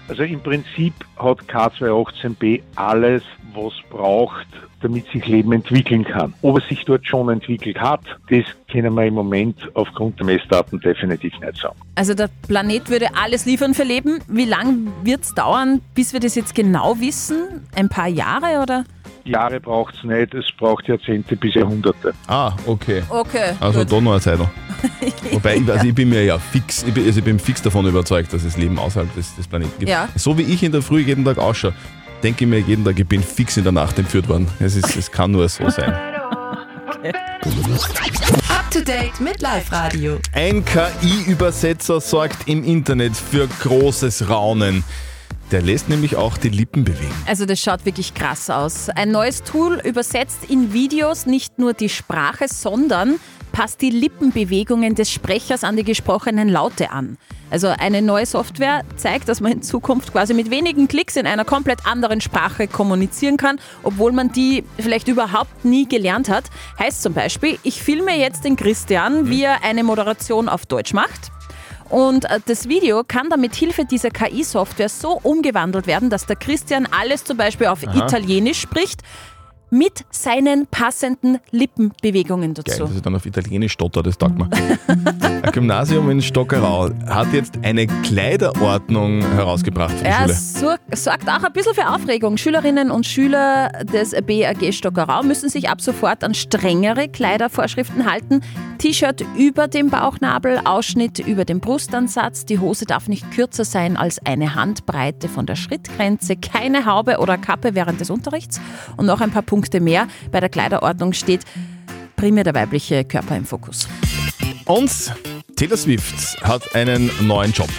Also 0.08 0.24
im 0.24 0.40
Prinzip 0.40 0.94
hat 1.18 1.40
K218b 1.48 2.62
alles, 2.76 3.24
was 3.54 3.74
braucht, 3.90 4.48
damit 4.82 5.08
sich 5.12 5.26
Leben 5.26 5.52
entwickeln 5.52 6.04
kann. 6.04 6.34
Ob 6.44 6.60
es 6.60 6.68
sich 6.68 6.86
dort 6.86 7.08
schon 7.08 7.30
entwickelt 7.30 7.80
hat, 7.80 8.02
das 8.30 8.44
können 8.72 8.94
wir 8.94 9.06
im 9.06 9.16
Moment 9.16 9.58
aufgrund 9.74 10.20
der 10.20 10.28
Messdaten 10.28 10.80
definitiv 10.80 11.34
nicht 11.40 11.58
sagen. 11.58 11.76
Also 11.96 12.14
der 12.14 12.30
Planet 12.48 12.90
würde 12.90 13.08
alles 13.16 13.46
liefern 13.46 13.74
für 13.74 13.84
Leben. 13.84 14.20
Wie 14.28 14.46
lange 14.46 14.92
wird 15.04 15.24
es 15.24 15.34
dauern, 15.34 15.82
bis 15.96 16.14
wir 16.14 16.20
das 16.20 16.36
jetzt 16.36 16.54
genau 16.54 17.00
wissen? 17.00 17.66
Ein 17.76 17.90
paar 17.90 18.08
Jahre 18.08 18.62
oder? 18.62 18.84
Jahre 19.25 19.60
braucht 19.60 19.96
es 19.96 20.03
nicht, 20.03 20.34
es 20.34 20.46
braucht 20.58 20.88
Jahrzehnte 20.88 21.36
bis 21.36 21.55
Jahrhunderte. 21.55 22.13
Ah, 22.27 22.53
okay. 22.65 23.01
Okay, 23.10 23.53
Also 23.60 23.79
gut. 23.79 23.91
da 23.91 24.01
noch 24.01 24.12
eine 24.12 24.22
Zeit. 24.22 24.39
Wobei, 25.32 25.58
ich, 25.58 25.70
also 25.72 25.86
ich 25.86 25.96
bin 25.96 26.10
mir 26.10 26.24
ja 26.24 26.38
fix, 26.38 26.84
ich 26.84 26.94
bin, 26.94 27.05
also 27.05 27.20
ich 27.20 27.25
bin 27.25 27.39
fix 27.39 27.62
davon 27.62 27.88
überzeugt, 27.88 28.32
dass 28.34 28.44
es 28.44 28.55
Leben 28.55 28.77
außerhalb 28.77 29.13
des, 29.15 29.36
des 29.36 29.48
Planeten 29.48 29.74
gibt. 29.79 29.89
Ja. 29.89 30.08
So 30.15 30.38
wie 30.38 30.44
ich 30.44 30.62
in 30.62 30.72
der 30.72 30.82
Früh 30.84 31.00
jeden 31.01 31.25
Tag 31.25 31.39
ausschaue, 31.39 31.74
denke 32.22 32.44
ich 32.44 32.50
mir 32.50 32.60
jeden 32.60 32.86
Tag, 32.86 33.00
ich 33.00 33.08
bin 33.08 33.24
fix 33.24 33.58
in 33.58 33.63
der 33.63 33.74
Nacht 33.74 33.98
entführt 33.98 34.29
worden. 34.29 34.48
Es, 34.60 34.75
ist, 34.75 34.96
es 34.96 35.12
kann 35.12 35.32
nur 35.32 35.50
so 35.50 35.67
sein. 35.70 35.91
Up 38.50 38.70
to 38.72 38.79
date 38.82 39.20
mit 39.20 39.41
Live 39.41 39.72
Radio. 39.72 40.20
Ein 40.34 40.63
KI-Übersetzer 40.65 42.00
sorgt 42.00 42.48
im 42.48 42.63
Internet 42.63 43.15
für 43.15 43.48
großes 43.48 44.29
Raunen. 44.29 44.84
Der 45.52 45.62
lässt 45.62 45.90
nämlich 45.90 46.16
auch 46.16 46.38
die 46.38 46.50
Lippen 46.50 46.84
bewegen. 46.84 47.14
Also 47.28 47.46
das 47.46 47.60
schaut 47.60 47.86
wirklich 47.86 48.14
krass 48.14 48.50
aus. 48.50 48.90
Ein 48.90 49.12
neues 49.12 49.44
Tool 49.44 49.80
übersetzt 49.84 50.50
in 50.50 50.74
Videos 50.74 51.28
nicht 51.28 51.60
nur 51.60 51.74
die 51.74 51.90
Sprache, 51.90 52.48
sondern 52.48 53.20
passt 53.52 53.82
die 53.82 53.90
Lippenbewegungen 53.90 54.96
des 54.96 55.12
Sprechers 55.12 55.64
an 55.64 55.78
die 55.78 55.84
gesprochenen 55.84 56.50
Laute 56.50 56.92
an. 56.92 57.18
Also 57.52 57.68
eine 57.68 58.02
neue 58.02 58.25
Software 58.25 58.82
zeigt, 58.98 59.30
dass 59.30 59.40
man 59.40 59.52
in 59.52 59.62
Zukunft 59.62 60.12
quasi 60.12 60.34
mit 60.34 60.50
wenigen 60.50 60.88
Klicks 60.88 61.16
in 61.16 61.28
einer 61.28 61.46
komplett 61.46 61.86
anderen 61.86 62.20
Sprache 62.20 62.68
kommunizieren 62.68 63.38
kann, 63.38 63.60
obwohl 63.84 64.12
man 64.12 64.32
die 64.32 64.64
vielleicht 64.78 65.08
überhaupt 65.08 65.64
nie 65.64 65.88
gelernt 65.88 66.28
hat. 66.28 66.46
Heißt 66.80 67.04
zum 67.04 67.14
Beispiel, 67.14 67.58
ich 67.64 67.82
filme 67.82 68.18
jetzt 68.20 68.44
den 68.44 68.56
Christian, 68.56 69.30
wie 69.30 69.44
er 69.44 69.64
eine 69.64 69.84
Moderation 69.84 70.50
auf 70.50 70.66
Deutsch 70.66 70.94
macht. 70.94 71.32
Und 71.89 72.25
äh, 72.25 72.39
das 72.46 72.68
Video 72.68 73.04
kann 73.08 73.30
dann 73.30 73.42
mit 73.42 73.56
Hilfe 73.56 73.86
dieser 73.86 74.10
KI-Software 74.10 74.89
so 74.89 75.20
umgewandelt 75.24 75.88
werden, 75.88 76.10
dass 76.10 76.25
der 76.25 76.36
Christian 76.36 76.88
alles 77.00 77.24
zum 77.24 77.38
Beispiel 77.38 77.68
auf 77.68 77.86
Aha. 77.88 78.06
Italienisch 78.06 78.60
spricht, 78.60 79.01
mit 79.72 80.06
seinen 80.12 80.68
passenden 80.68 81.39
Lippenbewegungen 81.51 82.54
Geil, 82.54 82.63
dazu. 82.65 82.84
dass 82.86 82.96
ich 82.96 83.01
dann 83.01 83.15
auf 83.15 83.25
Italienisch 83.25 83.74
stotter, 83.74 84.04
das 84.04 84.18
taugt 84.18 84.38
mir. 84.38 84.48
Ein 84.88 85.51
Gymnasium 85.51 86.10
in 86.12 86.22
Stockerau 86.22 86.92
hat 87.08 87.34
jetzt 87.34 87.56
eine 87.63 87.88
Kleiderordnung 87.88 89.22
herausgebracht 89.22 89.92
für 89.98 90.04
die 90.04 90.10
Er 90.10 90.22
Schule. 90.22 90.34
sor- 90.34 90.77
sorgt 90.94 91.27
auch 91.27 91.44
ein 91.44 91.51
bisschen 91.51 91.74
für 91.74 91.89
Aufregung. 91.89 92.38
Schülerinnen 92.38 92.92
und 92.92 93.06
Schüler 93.06 93.70
des 93.92 94.12
BAG 94.12 94.72
Stockerau 94.72 95.24
müssen 95.24 95.50
sich 95.50 95.68
ab 95.68 95.82
sofort 95.82 96.24
an 96.24 96.36
strengere 96.36 97.10
Kleidervorschriften 97.10 98.10
halten. 98.10 98.42
T-Shirt 98.77 99.24
über 99.38 99.67
dem 99.67 99.89
Bauchnabel, 99.89 100.60
Ausschnitt 100.63 101.20
über 101.20 101.46
dem 101.46 101.60
Brustansatz. 101.60 102.46
Die 102.46 102.60
Hose 102.60 102.86
darf 102.86 103.08
nicht 103.08 103.32
kürzer 103.32 103.65
sein 103.65 103.98
als 103.98 104.20
eine 104.25 104.55
Handbreite 104.55 105.29
von 105.29 105.46
der 105.46 105.55
Schrittgrenze. 105.55 106.36
Keine 106.36 106.86
Haube 106.86 107.20
oder 107.20 107.38
Kappe 107.38 107.75
während 107.75 108.01
des 108.01 108.10
Unterrichts. 108.10 108.60
Und 108.98 109.05
noch 109.05 109.22
ein 109.22 109.32
paar 109.32 109.41
Punkte 109.41 109.79
mehr. 109.79 110.08
Bei 110.32 110.39
der 110.39 110.50
Kleiderordnung 110.50 111.13
steht 111.13 111.41
primär 112.15 112.44
der 112.44 112.53
weibliche 112.53 113.03
Körper 113.03 113.36
im 113.36 113.46
Fokus. 113.46 113.88
Und 114.65 114.91
Taylor 115.55 115.77
Swift 115.77 116.41
hat 116.44 116.75
einen 116.75 117.10
neuen 117.27 117.51
Job. 117.51 117.70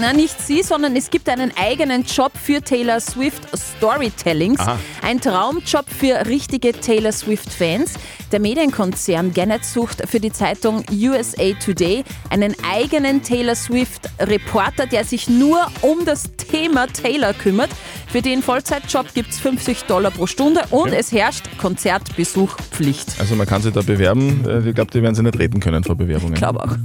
Na, 0.00 0.12
nicht 0.12 0.40
sie, 0.40 0.62
sondern 0.62 0.94
es 0.94 1.10
gibt 1.10 1.28
einen 1.28 1.52
eigenen 1.56 2.04
Job 2.04 2.30
für 2.40 2.62
Taylor 2.62 3.00
Swift 3.00 3.42
Storytellings. 3.56 4.60
Aha. 4.60 4.78
Ein 5.02 5.20
Traumjob 5.20 5.86
für 5.90 6.26
richtige 6.26 6.72
Taylor 6.72 7.10
Swift-Fans. 7.10 7.94
Der 8.30 8.38
Medienkonzern 8.38 9.34
Gannett 9.34 9.64
sucht 9.64 10.08
für 10.08 10.20
die 10.20 10.30
Zeitung 10.30 10.84
USA 10.92 11.52
Today 11.64 12.04
einen 12.30 12.54
eigenen 12.62 13.24
Taylor 13.24 13.56
Swift-Reporter, 13.56 14.86
der 14.86 15.04
sich 15.04 15.28
nur 15.28 15.66
um 15.80 16.04
das 16.04 16.30
Thema 16.36 16.86
Taylor 16.86 17.32
kümmert. 17.34 17.70
Für 18.10 18.22
den 18.22 18.42
Vollzeitjob 18.42 19.12
gibt 19.14 19.30
es 19.32 19.38
50 19.40 19.84
Dollar 19.84 20.10
pro 20.10 20.26
Stunde 20.26 20.62
und 20.70 20.88
Okay. 20.88 20.96
es 20.98 21.12
herrscht 21.12 21.44
Konzertbesuchpflicht. 21.58 23.20
Also 23.20 23.34
man 23.34 23.46
kann 23.46 23.60
sich 23.62 23.72
da 23.72 23.82
bewerben. 23.82 24.44
Äh, 24.48 24.68
Ich 24.68 24.74
glaube, 24.74 24.90
die 24.92 25.02
werden 25.02 25.14
sich 25.14 25.24
nicht 25.24 25.38
retten 25.38 25.60
können 25.60 25.84
vor 25.84 25.94
Bewerbungen. 25.94 26.32
Ich 26.34 26.38
glaube 26.38 26.60
auch. 26.62 26.76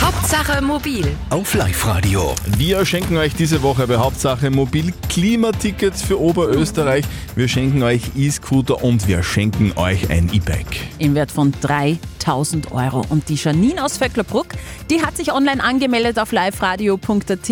Hauptsache 0.00 0.62
mobil. 0.62 1.06
Auf 1.30 1.54
Live-Radio. 1.54 2.34
Wir 2.56 2.84
schenken 2.86 3.16
euch 3.16 3.34
diese 3.34 3.62
Woche 3.62 3.86
bei 3.86 3.96
Hauptsache 3.96 4.50
Mobil 4.50 4.92
Klimatickets 5.08 6.02
für 6.02 6.20
Oberösterreich. 6.20 7.04
Wir 7.34 7.48
schenken 7.48 7.82
euch 7.82 8.02
E-Scooter 8.16 8.82
und 8.84 9.06
wir 9.08 9.22
schenken 9.22 9.72
euch 9.76 10.08
ein 10.10 10.30
E-Bike. 10.32 10.80
im 10.98 11.14
Wert 11.14 11.30
von 11.32 11.52
3000 11.60 12.72
Euro. 12.72 13.04
Und 13.08 13.28
die 13.28 13.34
Janine 13.34 13.84
aus 13.84 13.96
Vöcklerbruck, 13.98 14.48
die 14.90 15.02
hat 15.02 15.16
sich 15.16 15.32
online 15.32 15.62
angemeldet 15.62 16.18
auf 16.18 16.32
liveradio.at. 16.32 17.50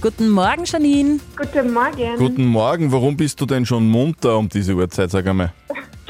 Guten 0.00 0.28
Morgen, 0.30 0.64
Janine. 0.64 1.18
Guten 1.36 1.72
Morgen. 1.72 2.16
Guten 2.18 2.46
Morgen, 2.46 2.92
warum 2.92 3.16
bist 3.16 3.40
du 3.40 3.46
denn 3.46 3.64
schon 3.66 3.88
munter 3.88 4.36
um 4.36 4.48
diese 4.48 4.74
Uhrzeit, 4.74 5.10
sag 5.10 5.26
einmal? 5.26 5.52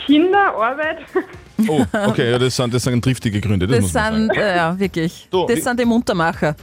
Kinder, 0.04 0.54
Arbeit. 0.54 0.98
Oh, 1.68 1.82
okay, 2.06 2.30
ja, 2.32 2.38
das, 2.38 2.54
sind, 2.54 2.74
das 2.74 2.82
sind 2.82 3.02
triftige 3.02 3.40
Gründe. 3.40 3.66
Das, 3.66 3.76
Das 3.76 3.82
muss 3.84 3.94
man 3.94 4.14
sind, 4.14 4.26
sagen. 4.28 4.38
äh, 4.40 4.56
ja, 4.56 4.78
wirklich, 4.78 5.26
Du, 5.30 5.46
das 5.46 5.64
sind 5.64 5.80
die 5.80 5.84
Muntermacher. 5.86 6.54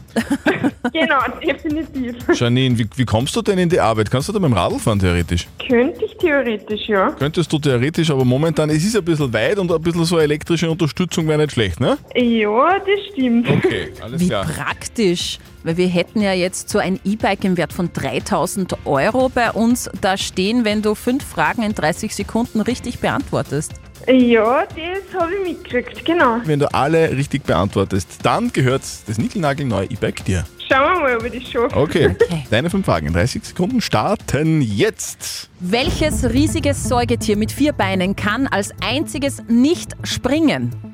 genau, 0.94 1.20
definitiv. 1.44 2.16
Janine, 2.40 2.78
wie, 2.78 2.88
wie 2.96 3.04
kommst 3.06 3.36
du 3.36 3.42
denn 3.42 3.58
in 3.58 3.68
die 3.70 3.80
Arbeit? 3.80 4.12
Kannst 4.12 4.30
du 4.30 4.34
da 4.34 4.40
mit 4.40 4.50
dem 4.52 4.54
Radl 4.54 4.78
fahren, 4.78 5.00
theoretisch? 5.00 5.48
Könnte 5.68 6.06
ich 6.06 6.16
theoretisch, 6.18 6.88
ja. 6.88 7.10
Könntest 7.12 7.52
du 7.52 7.58
theoretisch, 7.58 8.12
aber 8.12 8.24
momentan, 8.24 8.70
es 8.70 8.84
ist 8.86 8.96
ein 8.96 9.04
bisschen 9.04 9.34
weit 9.34 9.58
und 9.58 9.72
ein 9.72 9.82
bisschen 9.82 10.06
so 10.06 10.20
elektrische 10.20 10.70
Unterstützung 10.70 11.28
wäre 11.28 11.40
nicht 11.40 11.54
schlecht, 11.54 11.80
ne? 11.80 11.98
Ja, 12.16 12.78
das 12.78 12.88
stimmt. 13.12 13.50
Okay, 13.50 13.92
alles 14.00 14.22
Wie 14.22 14.28
klar. 14.28 14.46
praktisch, 14.46 15.40
weil 15.64 15.78
wir 15.78 15.88
hätten 15.88 16.22
ja 16.22 16.34
jetzt 16.34 16.70
so 16.70 16.80
ein 16.80 17.00
E-Bike 17.04 17.44
im 17.44 17.58
Wert 17.58 17.74
von 17.74 17.92
3000 17.92 18.86
Euro 18.86 19.30
bei 19.30 19.52
uns 19.52 19.90
da 20.02 20.18
stehen, 20.18 20.66
wenn 20.66 20.82
du 20.82 20.96
fünf 20.96 21.26
Fragen 21.26 21.64
in 21.64 21.74
30 21.74 22.16
Sekunden 22.16 22.62
richtig 22.62 23.00
beantwortest. 23.00 23.74
Ja, 24.08 24.66
das 24.66 25.22
habe 25.22 25.32
ich 25.34 25.54
mitgekriegt, 25.54 26.04
genau. 26.04 26.38
Wenn 26.44 26.60
du 26.60 26.74
alle 26.74 27.12
richtig 27.12 27.44
beantwortest, 27.44 28.20
dann 28.24 28.52
gehört 28.52 28.82
das 29.08 29.18
Nickelnagelneue 29.18 29.86
E-Bike 29.86 30.26
dir. 30.26 30.44
Schauen 30.68 30.96
wir 30.96 31.02
mal, 31.02 31.18
ob 31.18 31.26
ich 31.26 31.44
das 31.44 31.52
schaffe. 31.52 31.76
Okay, 31.76 32.16
deine 32.50 32.70
fünf 32.70 32.86
Fragen 32.86 33.08
in 33.08 33.14
30 33.14 33.44
Sekunden 33.44 33.80
starten 33.80 34.62
jetzt. 34.62 35.50
Welches 35.60 36.30
riesiges 36.32 36.84
Säugetier 36.84 37.38
mit 37.38 37.52
vier 37.52 37.74
Beinen 37.74 38.16
kann 38.16 38.48
als 38.48 38.72
einziges 38.82 39.42
nicht 39.48 39.92
springen? 40.04 40.93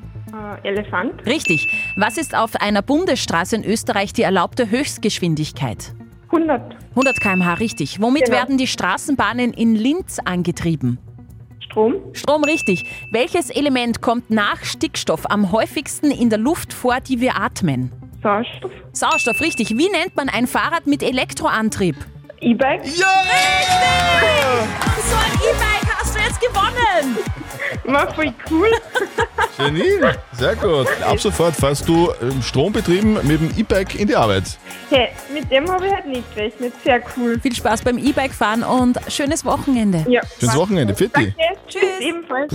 Elefant, 0.62 1.24
Richtig. 1.26 1.68
Was 1.96 2.16
ist 2.18 2.34
auf 2.34 2.56
einer 2.56 2.82
Bundesstraße 2.82 3.56
in 3.56 3.64
Österreich 3.64 4.12
die 4.12 4.22
erlaubte 4.22 4.70
Höchstgeschwindigkeit? 4.70 5.92
100. 6.32 6.76
100 6.90 7.20
km/h, 7.20 7.54
richtig. 7.54 8.00
Womit 8.00 8.26
Genau. 8.26 8.36
werden 8.38 8.58
die 8.58 8.66
Straßenbahnen 8.66 9.52
in 9.52 9.74
Linz 9.74 10.18
angetrieben? 10.24 10.98
Strom, 11.60 11.94
Strom, 12.12 12.42
richtig. 12.44 12.84
Welches 13.10 13.50
Element 13.50 14.00
kommt 14.00 14.30
nach 14.30 14.64
Stickstoff 14.64 15.30
am 15.30 15.52
häufigsten 15.52 16.10
in 16.10 16.28
der 16.30 16.38
Luft 16.38 16.72
vor, 16.72 17.00
die 17.00 17.20
wir 17.20 17.36
atmen? 17.36 17.92
Sauerstoff, 18.22 18.72
Sauerstoff, 18.92 19.40
richtig. 19.40 19.70
Wie 19.78 19.88
nennt 19.88 20.14
man 20.16 20.28
ein 20.28 20.46
Fahrrad 20.46 20.86
mit 20.86 21.02
Elektroantrieb? 21.02 21.96
E-Bike. 22.40 22.84
Ja! 22.98 23.06
Und 24.84 25.04
so 25.04 25.16
ein 25.16 25.34
E-Bike 25.48 25.94
hast 25.98 26.14
du 26.14 26.18
jetzt 26.20 26.40
gewonnen! 26.40 27.18
War 27.84 28.12
voll 28.14 28.32
cool. 28.50 28.68
Janine, 29.58 30.16
sehr 30.32 30.56
gut. 30.56 30.86
Ab 31.02 31.18
sofort 31.20 31.54
fährst 31.54 31.88
du 31.88 32.10
ähm, 32.22 32.42
strombetrieben 32.42 33.14
mit 33.26 33.40
dem 33.40 33.50
E-Bike 33.56 33.94
in 33.94 34.08
die 34.08 34.16
Arbeit. 34.16 34.58
Hey, 34.90 35.08
mit 35.32 35.50
dem 35.50 35.70
habe 35.70 35.86
ich 35.86 35.92
halt 35.92 36.06
nicht 36.06 36.34
gerechnet. 36.34 36.72
Sehr 36.84 37.00
cool. 37.16 37.38
Viel 37.40 37.54
Spaß 37.54 37.82
beim 37.82 37.98
E-Bike 37.98 38.32
fahren 38.32 38.62
und 38.62 38.98
schönes 39.08 39.44
Wochenende. 39.44 40.04
Ja. 40.08 40.22
Schönes 40.38 40.56
Wochenende, 40.56 40.94
Fitti. 40.94 41.34
Danke. 41.36 41.60
Tschüss. 41.68 42.00
Ebenfalls. 42.00 42.54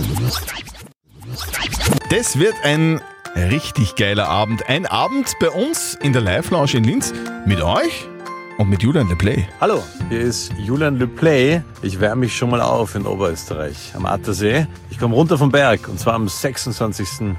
Das 2.10 2.38
wird 2.38 2.54
ein 2.62 3.00
richtig 3.34 3.96
geiler 3.96 4.28
Abend. 4.28 4.68
Ein 4.68 4.86
Abend 4.86 5.32
bei 5.40 5.50
uns 5.50 5.94
in 6.00 6.12
der 6.12 6.22
Live-Lounge 6.22 6.74
in 6.74 6.84
Linz 6.84 7.12
mit 7.46 7.60
euch 7.60 8.06
und 8.58 8.70
mit 8.70 8.82
Julian 8.82 9.08
LePlay. 9.08 9.46
Hallo, 9.60 9.82
hier 10.08 10.20
ist 10.20 10.52
Julian 10.58 10.98
Le 10.98 11.06
Play. 11.06 11.62
Ich 11.82 12.00
wärme 12.00 12.20
mich 12.20 12.36
schon 12.36 12.50
mal 12.50 12.60
auf 12.60 12.94
in 12.94 13.06
Oberösterreich 13.06 13.92
am 13.94 14.06
Attersee. 14.06 14.66
Ich 14.90 14.98
komme 14.98 15.14
runter 15.14 15.36
vom 15.36 15.50
Berg 15.50 15.88
und 15.88 16.00
zwar 16.00 16.14
am 16.14 16.26
26.09. 16.26 17.36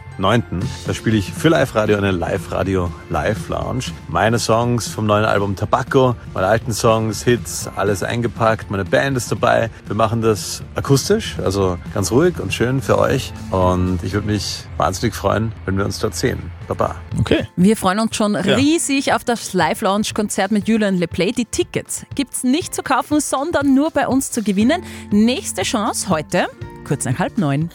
Da 0.85 0.93
spiele 0.93 1.17
ich 1.17 1.31
für 1.31 1.49
Live 1.49 1.73
Radio 1.75 1.97
eine 1.97 2.11
Live 2.11 2.51
Radio 2.51 2.91
Live 3.09 3.49
Lounge. 3.49 3.85
Meine 4.07 4.37
Songs 4.37 4.87
vom 4.87 5.05
neuen 5.05 5.25
Album 5.25 5.55
Tabacco, 5.55 6.15
meine 6.33 6.47
alten 6.47 6.71
Songs, 6.71 7.23
Hits, 7.23 7.67
alles 7.75 8.03
eingepackt. 8.03 8.69
Meine 8.69 8.85
Band 8.85 9.17
ist 9.17 9.31
dabei. 9.31 9.69
Wir 9.87 9.95
machen 9.95 10.21
das 10.21 10.61
akustisch, 10.75 11.37
also 11.43 11.77
ganz 11.93 12.11
ruhig 12.11 12.39
und 12.39 12.53
schön 12.53 12.81
für 12.81 12.99
euch. 12.99 13.33
Und 13.49 14.03
ich 14.03 14.13
würde 14.13 14.27
mich 14.27 14.63
wahnsinnig 14.77 15.15
freuen, 15.15 15.51
wenn 15.65 15.77
wir 15.77 15.85
uns 15.85 15.99
dort 15.99 16.15
sehen. 16.15 16.51
Baba. 16.67 16.95
Okay. 17.19 17.47
Wir 17.55 17.77
freuen 17.77 17.99
uns 17.99 18.15
schon 18.15 18.35
riesig 18.35 19.13
auf 19.13 19.23
das 19.23 19.53
Live-Launch-Konzert 19.53 20.51
mit 20.51 20.67
Julian 20.67 20.97
LePlay. 21.07 21.31
Die 21.31 21.45
Tickets 21.45 22.05
gibt's 22.15 22.43
nicht 22.43 22.75
zu 22.75 22.83
kaufen, 22.83 23.19
sondern 23.19 23.73
nur 23.73 23.91
bei 23.91 24.07
uns 24.07 24.31
zu 24.31 24.43
gewinnen. 24.43 24.83
Nächste 25.11 25.63
Chance 25.63 26.09
heute, 26.09 26.47
kurz 26.85 27.05
nach 27.05 27.17
halb 27.19 27.37
neun. 27.37 27.69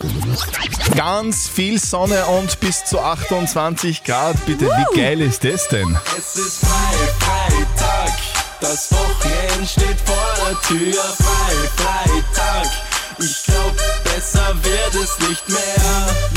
Ganz 0.97 1.49
viel 1.49 1.79
Sonne 1.79 2.25
und 2.27 2.61
bis 2.61 2.85
zu 2.85 3.01
28 3.01 4.05
Grad. 4.05 4.45
Bitte, 4.47 4.67
wie 4.67 4.97
geil 4.99 5.21
ist 5.21 5.45
das 5.45 5.69
denn? 5.69 5.97
Es 6.17 6.37
ist 6.37 6.59
frei, 6.59 6.95
Freitag, 7.19 8.19
das 8.61 8.93
Wochenende 8.93 9.67
steht 9.67 10.01
vor 10.05 10.35
der 10.47 10.61
Tür. 10.61 11.03
Frei, 11.03 11.55
Freitag, 11.77 12.71
ich 13.19 13.45
glaub, 13.45 13.75
besser 14.05 14.55
wird 14.63 14.95
es 15.03 15.29
nicht 15.29 15.49
mehr. 15.49 15.63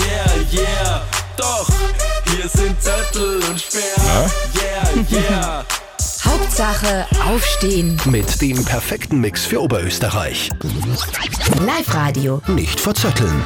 Yeah, 0.08 0.64
yeah, 0.64 1.02
doch, 1.36 1.68
hier 2.32 2.48
sind 2.48 2.82
Zettel 2.82 3.42
und 3.50 3.60
Sperr. 3.60 4.32
Yeah, 4.56 5.20
yeah. 5.20 5.66
Hauptsache 6.40 7.06
aufstehen. 7.34 7.96
Mit 8.08 8.42
dem 8.42 8.66
perfekten 8.66 9.22
Mix 9.22 9.46
für 9.46 9.62
Oberösterreich. 9.62 10.50
Live-Radio. 11.66 12.42
Nicht 12.48 12.78
verzetteln. 12.78 13.42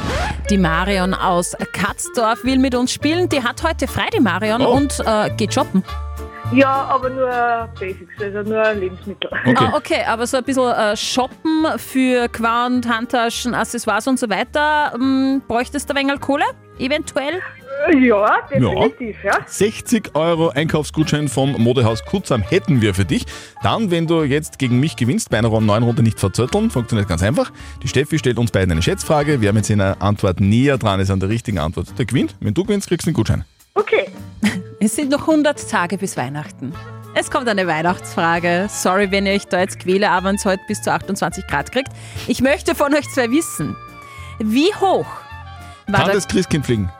Die 0.50 0.58
Marion 0.58 1.14
aus 1.14 1.54
Katzdorf 1.72 2.42
will 2.42 2.58
mit 2.58 2.74
uns 2.74 2.92
spielen. 2.92 3.28
Die 3.28 3.44
hat 3.44 3.62
heute 3.62 3.86
frei, 3.86 4.08
die 4.12 4.18
Marion, 4.18 4.60
Oh. 4.62 4.72
und 4.72 4.98
äh, 5.06 5.30
geht 5.36 5.54
shoppen. 5.54 5.84
Ja, 6.52 6.68
aber 6.86 7.10
nur 7.10 7.68
Basics, 7.78 8.10
also 8.20 8.50
nur 8.50 8.72
Lebensmittel. 8.72 9.30
Ah, 9.54 9.72
okay, 9.76 10.02
aber 10.04 10.26
so 10.26 10.38
ein 10.38 10.44
bisschen 10.44 10.72
äh, 10.72 10.96
shoppen 10.96 11.66
für 11.76 12.26
Quant, 12.28 12.88
Handtaschen, 12.88 13.54
Accessoires 13.54 14.08
und 14.08 14.18
so 14.18 14.28
weiter. 14.28 14.92
Ähm, 14.96 15.42
bräuchtest 15.46 15.88
du 15.88 15.94
ein 15.94 16.08
wenig 16.08 16.20
Kohle? 16.20 16.44
Eventuell? 16.80 17.40
Ja, 17.98 18.42
definitiv, 18.50 19.24
ja. 19.24 19.38
60 19.46 20.14
Euro 20.14 20.50
Einkaufsgutschein 20.50 21.28
vom 21.28 21.52
Modehaus 21.52 22.04
Kutzam 22.04 22.42
hätten 22.42 22.80
wir 22.80 22.94
für 22.94 23.04
dich. 23.04 23.24
Dann, 23.62 23.90
wenn 23.90 24.06
du 24.06 24.22
jetzt 24.22 24.58
gegen 24.58 24.80
mich 24.80 24.96
gewinnst, 24.96 25.30
bei 25.30 25.38
einer 25.38 25.48
neuen 25.60 25.82
Runde 25.82 26.02
nicht 26.02 26.20
verzötteln, 26.20 26.70
funktioniert 26.70 27.08
ganz 27.08 27.22
einfach. 27.22 27.50
Die 27.82 27.88
Steffi 27.88 28.18
stellt 28.18 28.38
uns 28.38 28.50
beiden 28.50 28.70
eine 28.70 28.82
Schätzfrage. 28.82 29.40
Wer 29.40 29.52
mit 29.52 29.64
seiner 29.64 30.00
Antwort 30.00 30.40
näher 30.40 30.78
dran 30.78 31.00
ist 31.00 31.10
an 31.10 31.20
der 31.20 31.28
richtigen 31.28 31.58
Antwort, 31.58 31.98
der 31.98 32.06
gewinnt. 32.06 32.36
Wenn 32.40 32.54
du 32.54 32.64
gewinnst, 32.64 32.88
kriegst 32.88 33.06
du 33.06 33.10
einen 33.10 33.14
Gutschein. 33.14 33.44
Okay. 33.74 34.08
Es 34.82 34.96
sind 34.96 35.10
noch 35.10 35.28
100 35.28 35.70
Tage 35.70 35.98
bis 35.98 36.16
Weihnachten. 36.16 36.72
Es 37.14 37.30
kommt 37.30 37.46
eine 37.48 37.66
Weihnachtsfrage. 37.66 38.68
Sorry, 38.70 39.10
wenn 39.10 39.26
ihr 39.26 39.34
euch 39.34 39.46
da 39.46 39.60
jetzt 39.60 39.80
quäle, 39.80 40.10
aber 40.10 40.32
es 40.32 40.46
heute 40.46 40.62
bis 40.68 40.80
zu 40.80 40.90
28 40.90 41.46
Grad 41.46 41.70
kriegt. 41.70 41.92
Ich 42.28 42.40
möchte 42.40 42.74
von 42.74 42.94
euch 42.94 43.06
zwei 43.10 43.30
wissen, 43.30 43.76
wie 44.38 44.72
hoch 44.76 45.04
war 45.86 46.00
Kann 46.00 46.06
der, 46.06 46.14
das 46.14 46.28
Christkind 46.28 46.64
fliegen? 46.64 46.90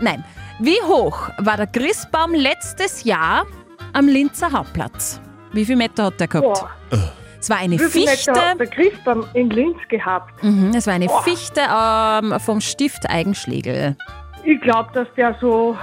Nein, 0.00 0.24
wie 0.58 0.80
hoch 0.82 1.28
war 1.38 1.56
der 1.58 1.66
Christbaum 1.66 2.32
letztes 2.32 3.04
Jahr 3.04 3.44
am 3.92 4.08
Linzer 4.08 4.50
Hauptplatz? 4.50 5.20
Wie 5.52 5.64
viel 5.64 5.76
Meter 5.76 6.04
hat 6.06 6.18
der 6.20 6.28
gehabt? 6.28 6.64
Boah. 6.90 6.98
Es 7.38 7.48
war 7.50 7.58
eine 7.58 7.74
Wie 7.74 7.84
viel 7.84 8.06
Fichte. 8.08 8.30
Meter 8.32 8.50
hat 8.50 8.60
der 8.60 8.66
Christbaum 8.66 9.24
in 9.34 9.50
Linz 9.50 9.76
gehabt? 9.88 10.42
Mhm, 10.42 10.72
es 10.74 10.86
war 10.86 10.94
eine 10.94 11.06
Boah. 11.06 11.22
Fichte 11.22 11.60
ähm, 11.60 12.38
vom 12.40 12.60
Stift 12.60 13.08
Eigenschlegel. 13.08 13.96
Ich 14.44 14.60
glaube, 14.62 14.90
dass 14.94 15.08
der 15.16 15.36
so 15.40 15.76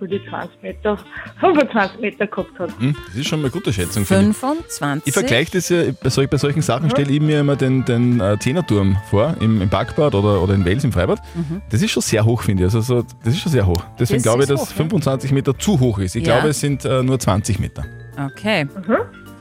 würde 0.00 0.16
ich 0.16 0.28
20 0.28 0.62
Meter, 0.62 0.98
25 1.40 2.00
Meter 2.00 2.26
gehabt 2.26 2.58
hat. 2.58 2.70
Hm, 2.78 2.96
das 3.06 3.16
ist 3.16 3.28
schon 3.28 3.40
mal 3.40 3.46
eine 3.46 3.52
gute 3.52 3.72
Schätzung. 3.72 4.04
finde 4.04 4.30
ich. 4.30 4.36
25. 4.36 5.06
Ich 5.06 5.12
vergleiche 5.14 5.52
das 5.52 5.68
ja, 5.68 5.82
bei, 6.02 6.08
sol 6.10 6.26
bei 6.26 6.36
solchen 6.36 6.62
Sachen 6.62 6.90
stelle 6.90 7.10
ich 7.12 7.20
mir 7.20 7.40
immer 7.40 7.56
den, 7.56 7.84
den 7.84 8.20
äh, 8.20 8.38
Zehnerturm 8.38 8.96
vor, 9.10 9.34
im, 9.40 9.60
im 9.62 9.68
Parkbad 9.68 10.14
oder, 10.14 10.40
oder 10.42 10.54
in 10.54 10.64
Wales 10.64 10.84
im 10.84 10.92
Freibad. 10.92 11.20
Mhm. 11.34 11.62
Das 11.70 11.82
ist 11.82 11.90
schon 11.90 12.02
sehr 12.02 12.24
hoch, 12.24 12.42
finde 12.42 12.64
ich. 12.64 12.66
Also 12.66 12.80
so, 12.80 13.02
das 13.24 13.34
ist 13.34 13.40
schon 13.40 13.52
sehr 13.52 13.66
hoch. 13.66 13.82
Deswegen 13.98 14.18
Das 14.18 14.22
glaube 14.24 14.44
ich, 14.44 14.50
ist 14.50 14.50
dass 14.50 14.60
hoch, 14.62 14.70
ja. 14.70 14.76
25 14.76 15.32
Meter 15.32 15.58
zu 15.58 15.78
hoch 15.80 15.98
ist. 15.98 16.16
Ich 16.16 16.26
Ja. 16.26 16.34
glaube, 16.34 16.48
es 16.50 16.60
sind 16.60 16.84
äh, 16.84 17.02
nur 17.02 17.18
20 17.18 17.58
Meter. 17.58 17.84
Okay. 18.18 18.66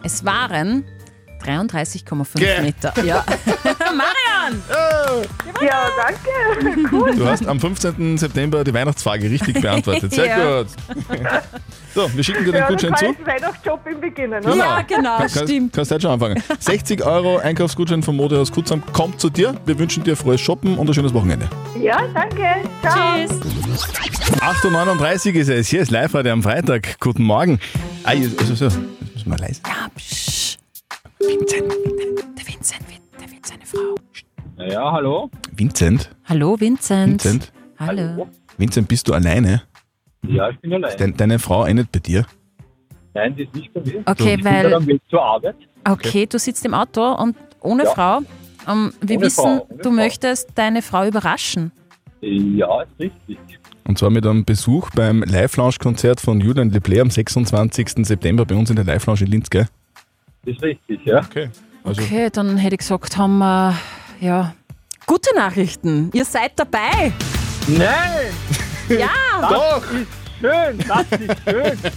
Es 0.04 0.24
waren 0.26 0.84
33,5 1.44 2.38
Gell. 2.40 2.62
Meter. 2.64 2.94
Ja. 3.06 3.24
Marian! 4.51 5.27
Ja, 5.62 5.88
danke. 5.98 6.88
Cool. 6.92 7.16
Du 7.16 7.27
hast 7.27 7.46
am 7.48 7.60
15. 7.60 8.18
September 8.18 8.63
die 8.63 8.74
Weihnachtsfrage 8.74 9.30
richtig 9.30 9.62
beantwortet. 9.62 10.13
Sehr 10.13 10.25
Ja. 10.25 10.62
gut. 10.62 10.68
So, 11.94 12.10
wir 12.13 12.24
schicken 12.24 12.46
dir 12.46 12.51
den 12.51 12.60
ja, 12.62 12.68
Gutschein 12.68 12.96
zu. 12.96 13.08
heißt 13.08 13.25
Weihnachtsshopping 13.25 14.00
beginnen, 14.00 14.42
Genau. 14.42 14.54
oder? 14.56 14.84
Kann- 14.84 15.04
kannst, 15.04 15.36
Kannst 15.74 15.92
heute 15.92 16.01
schon 16.01 16.12
anfangen. 16.12 16.42
60 16.60 17.04
Euro 17.06 17.38
Einkaufsgutschein 17.39 18.04
vom 18.04 18.16
Modehaus 18.16 18.51
Kutzam 18.51 18.84
kommt 18.94 19.20
zu 19.20 19.30
dir. 19.30 19.56
Wir 19.66 19.77
wünschen 19.80 20.04
dir 20.04 20.16
frohes 20.16 20.39
Shoppen 20.42 20.77
und 20.77 20.88
ein 20.88 20.94
schönes 20.94 21.13
Wochenende. 21.13 21.48
Ja, 21.82 22.01
danke. 22.13 22.44
Ciao. 22.82 23.18
Tschüss. 23.18 24.39
8.39 24.42 25.34
Uhr 25.34 25.42
ist 25.42 25.50
es. 25.50 25.68
Hier 25.68 25.82
ist 25.82 25.92
live 25.92 26.13
heute 26.13 26.32
am 26.32 26.44
Freitag. 26.44 27.00
Guten 27.00 27.24
Morgen. 27.24 27.60
Ah, 28.04 28.13
jetzt- 28.13 28.39
also, 28.39 28.54
so, 28.56 28.66
jetzt 28.66 28.77
müssen 29.16 29.30
wir 29.32 29.38
leise. 29.38 29.62
Ja, 29.66 29.88
psch. 29.96 30.58
Vincent, 31.20 31.74
Ja, 34.58 34.92
hallo? 34.92 35.30
Vincent? 35.52 36.10
Hallo, 36.26 36.60
Vincent. 36.60 37.24
Vincent? 37.24 37.52
Hallo. 37.80 38.28
Vincent, 38.58 38.88
bist 38.88 39.08
du 39.08 39.13
alleine? 39.13 39.62
Ja, 40.28 40.50
ich 40.50 40.60
bin 40.60 40.74
allein. 40.74 40.89
Ist 40.91 41.00
dein, 41.00 41.15
deine 41.15 41.39
Frau 41.39 41.65
nicht 41.67 41.91
bei 41.91 42.00
dir? 42.00 42.26
Nein, 43.13 43.36
die 43.36 43.43
ist 43.43 43.54
nicht 43.56 43.74
bei 43.74 43.82
mir. 43.82 44.02
Okay, 44.06 44.36
ich 44.39 44.43
weil- 44.46 44.63
bin 44.63 44.74
am 44.74 44.88
Weg 44.88 45.02
zur 45.10 45.22
Arbeit. 45.24 45.56
Okay, 45.88 46.26
du 46.26 46.39
sitzt 46.39 46.65
im 46.65 46.74
Auto 46.74 47.13
und 47.15 47.36
ohne 47.62 47.84
Ja. 47.84 47.91
Frau. 47.91 48.20
Ähm, 48.67 48.91
wir 49.02 49.17
Ohne 49.17 49.26
wissen, 49.26 49.41
Frau, 49.43 49.67
ohne 49.70 49.78
du 49.82 49.84
Frau. 49.84 49.91
möchtest 49.91 50.50
deine 50.56 50.82
Frau 50.82 51.06
überraschen. 51.06 51.72
Ja, 52.22 52.82
ist 52.82 53.00
richtig. 53.00 53.38
Und 53.88 53.98
zwar 53.98 54.10
mit 54.10 54.26
einem 54.26 54.43
Besuch 54.43 54.89
beim 54.96 55.24
Live-Lounge-Konzert 55.24 56.20
von 56.20 56.41
Julian 56.41 56.72
Leplay 56.72 57.00
am 57.00 57.10
26. 57.10 58.06
September 58.06 58.43
bei 58.46 58.56
uns 58.56 58.70
in 58.70 58.76
der 58.76 58.84
Live-Lounge 58.86 59.22
in 59.22 59.28
Linz, 59.28 59.50
gell? 59.50 59.67
Ist 60.46 60.62
richtig, 60.62 61.06
ja. 61.06 61.20
Okay. 61.20 61.50
Also, 61.84 62.02
Okay, 62.02 62.30
dann 62.34 62.58
hätte 62.58 62.74
ich 62.76 62.80
gesagt, 62.80 63.15
haben 63.17 63.38
wir, 63.38 63.74
ja, 64.19 64.53
gute 65.06 65.36
Nachrichten. 65.36 66.10
Ihr 66.13 66.25
seid 66.25 66.53
dabei. 66.56 67.12
Nein! 67.67 68.34
Ja! 68.89 69.10
Das 69.41 69.84
ist 69.84 70.08
schön, 70.39 70.77
das 70.88 71.19
ist 71.19 71.43
schön. 71.43 71.91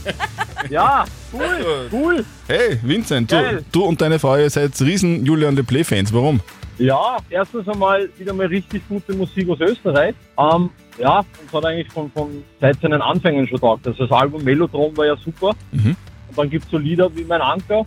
Ja, 0.68 1.04
cool, 1.32 1.88
cool. 1.92 2.24
Hey, 2.46 2.78
Vincent, 2.82 3.30
du, 3.30 3.36
Geil. 3.36 3.64
du 3.72 3.84
und 3.84 4.00
deine 4.00 4.18
Frau, 4.18 4.36
ihr 4.36 4.50
seid 4.50 4.78
riesen 4.80 5.24
Julian 5.24 5.56
Leplay-Fans. 5.56 6.12
Warum? 6.12 6.40
Ja, 6.78 7.18
erstens 7.28 7.68
einmal 7.68 8.08
wieder 8.18 8.32
mal 8.32 8.46
richtig 8.46 8.82
gute 8.88 9.12
Musik 9.12 9.48
aus 9.50 9.60
Österreich. 9.60 10.14
Ähm, 10.38 10.70
ja, 10.98 11.18
und 11.18 11.52
hat 11.52 11.64
eigentlich 11.64 11.92
von, 11.92 12.10
von 12.12 12.42
seit 12.60 12.80
seinen 12.80 13.02
Anfängen 13.02 13.46
schon 13.46 13.60
taugt. 13.60 13.86
Also 13.86 14.06
das 14.06 14.18
Album 14.18 14.42
Melodrom 14.42 14.96
war 14.96 15.06
ja 15.06 15.16
super. 15.16 15.52
Mhm. 15.72 15.96
Und 16.28 16.38
dann 16.38 16.50
gibt 16.50 16.64
es 16.64 16.70
so 16.70 16.78
Lieder 16.78 17.14
wie 17.14 17.24
Mein 17.24 17.40
Anker, 17.40 17.84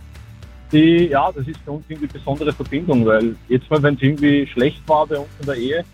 die, 0.74 1.06
ja, 1.06 1.30
das 1.32 1.46
ist 1.46 1.60
für 1.64 1.72
uns 1.72 1.84
irgendwie 1.88 2.08
eine 2.08 2.18
besondere 2.18 2.52
Verbindung, 2.52 3.06
weil 3.06 3.36
jetzt 3.48 3.70
mal, 3.70 3.82
wenn 3.82 3.94
es 3.94 4.02
irgendwie 4.02 4.46
schlecht 4.46 4.86
war 4.86 5.06
bei 5.06 5.16
uns 5.16 5.28
in 5.40 5.46
der 5.46 5.56
Ehe, 5.56 5.84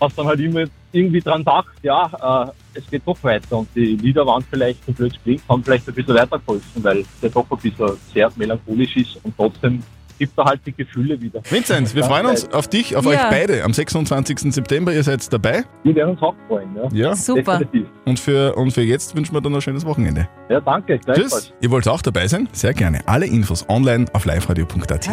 hast 0.00 0.16
dann 0.16 0.26
halt 0.26 0.40
immer 0.40 0.64
irgendwie 0.92 1.20
dran 1.20 1.40
gedacht, 1.40 1.74
ja, 1.82 2.46
äh, 2.74 2.78
es 2.78 2.88
geht 2.88 3.02
doch 3.04 3.22
weiter. 3.22 3.58
Und 3.58 3.68
die 3.74 3.96
Lieder 3.96 4.24
waren 4.26 4.44
vielleicht, 4.48 4.84
so 4.86 4.92
blöd 4.92 5.18
klingt, 5.22 5.42
haben 5.48 5.62
vielleicht 5.62 5.88
ein 5.88 5.94
bisschen 5.94 6.14
weitergeholfen, 6.14 6.82
weil 6.82 7.04
der 7.20 7.30
doch 7.30 7.50
ein 7.50 7.58
bisschen 7.58 7.90
sehr 8.12 8.30
melancholisch 8.36 8.96
ist 8.96 9.18
und 9.22 9.36
trotzdem 9.36 9.82
gibt 10.20 10.38
er 10.38 10.44
halt 10.44 10.60
die 10.66 10.72
Gefühle 10.72 11.20
wieder. 11.20 11.40
Vincent, 11.50 11.94
wir 11.96 12.04
freuen 12.04 12.26
uns 12.26 12.52
auf 12.52 12.68
dich, 12.68 12.94
auf 12.94 13.04
Ja. 13.06 13.10
euch 13.10 13.30
beide 13.30 13.64
am 13.64 13.72
26. 13.72 14.52
September. 14.52 14.92
Ihr 14.92 15.02
seid 15.02 15.32
dabei. 15.32 15.64
Wir 15.82 15.94
werden 15.96 16.10
uns 16.10 16.22
auch 16.22 16.34
freuen, 16.46 16.68
ja. 16.76 16.88
Ja. 16.92 17.16
Super. 17.16 17.58
Definitiv. 17.58 17.88
Und 18.04 18.20
für, 18.20 18.54
und 18.54 18.70
für 18.70 18.82
jetzt 18.82 19.16
wünschen 19.16 19.34
wir 19.34 19.40
dann 19.40 19.54
ein 19.54 19.60
schönes 19.62 19.84
Wochenende. 19.84 20.28
Ja, 20.48 20.60
danke. 20.60 20.98
Gleichfalls. 20.98 21.32
Tschüss. 21.46 21.52
Ihr 21.60 21.70
wollt 21.70 21.88
auch 21.88 22.02
dabei 22.02 22.28
sein? 22.28 22.48
Sehr 22.52 22.74
gerne. 22.74 23.00
Alle 23.06 23.26
Infos 23.26 23.66
online 23.68 24.04
auf 24.12 24.26
liveradio.at. 24.26 25.08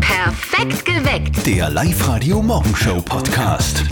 Perfekt 0.00 0.84
geweckt. 0.84 1.46
Der 1.46 1.70
Live-Radio 1.70 2.42
Morgenshow 2.42 3.00
Podcast. 3.02 3.84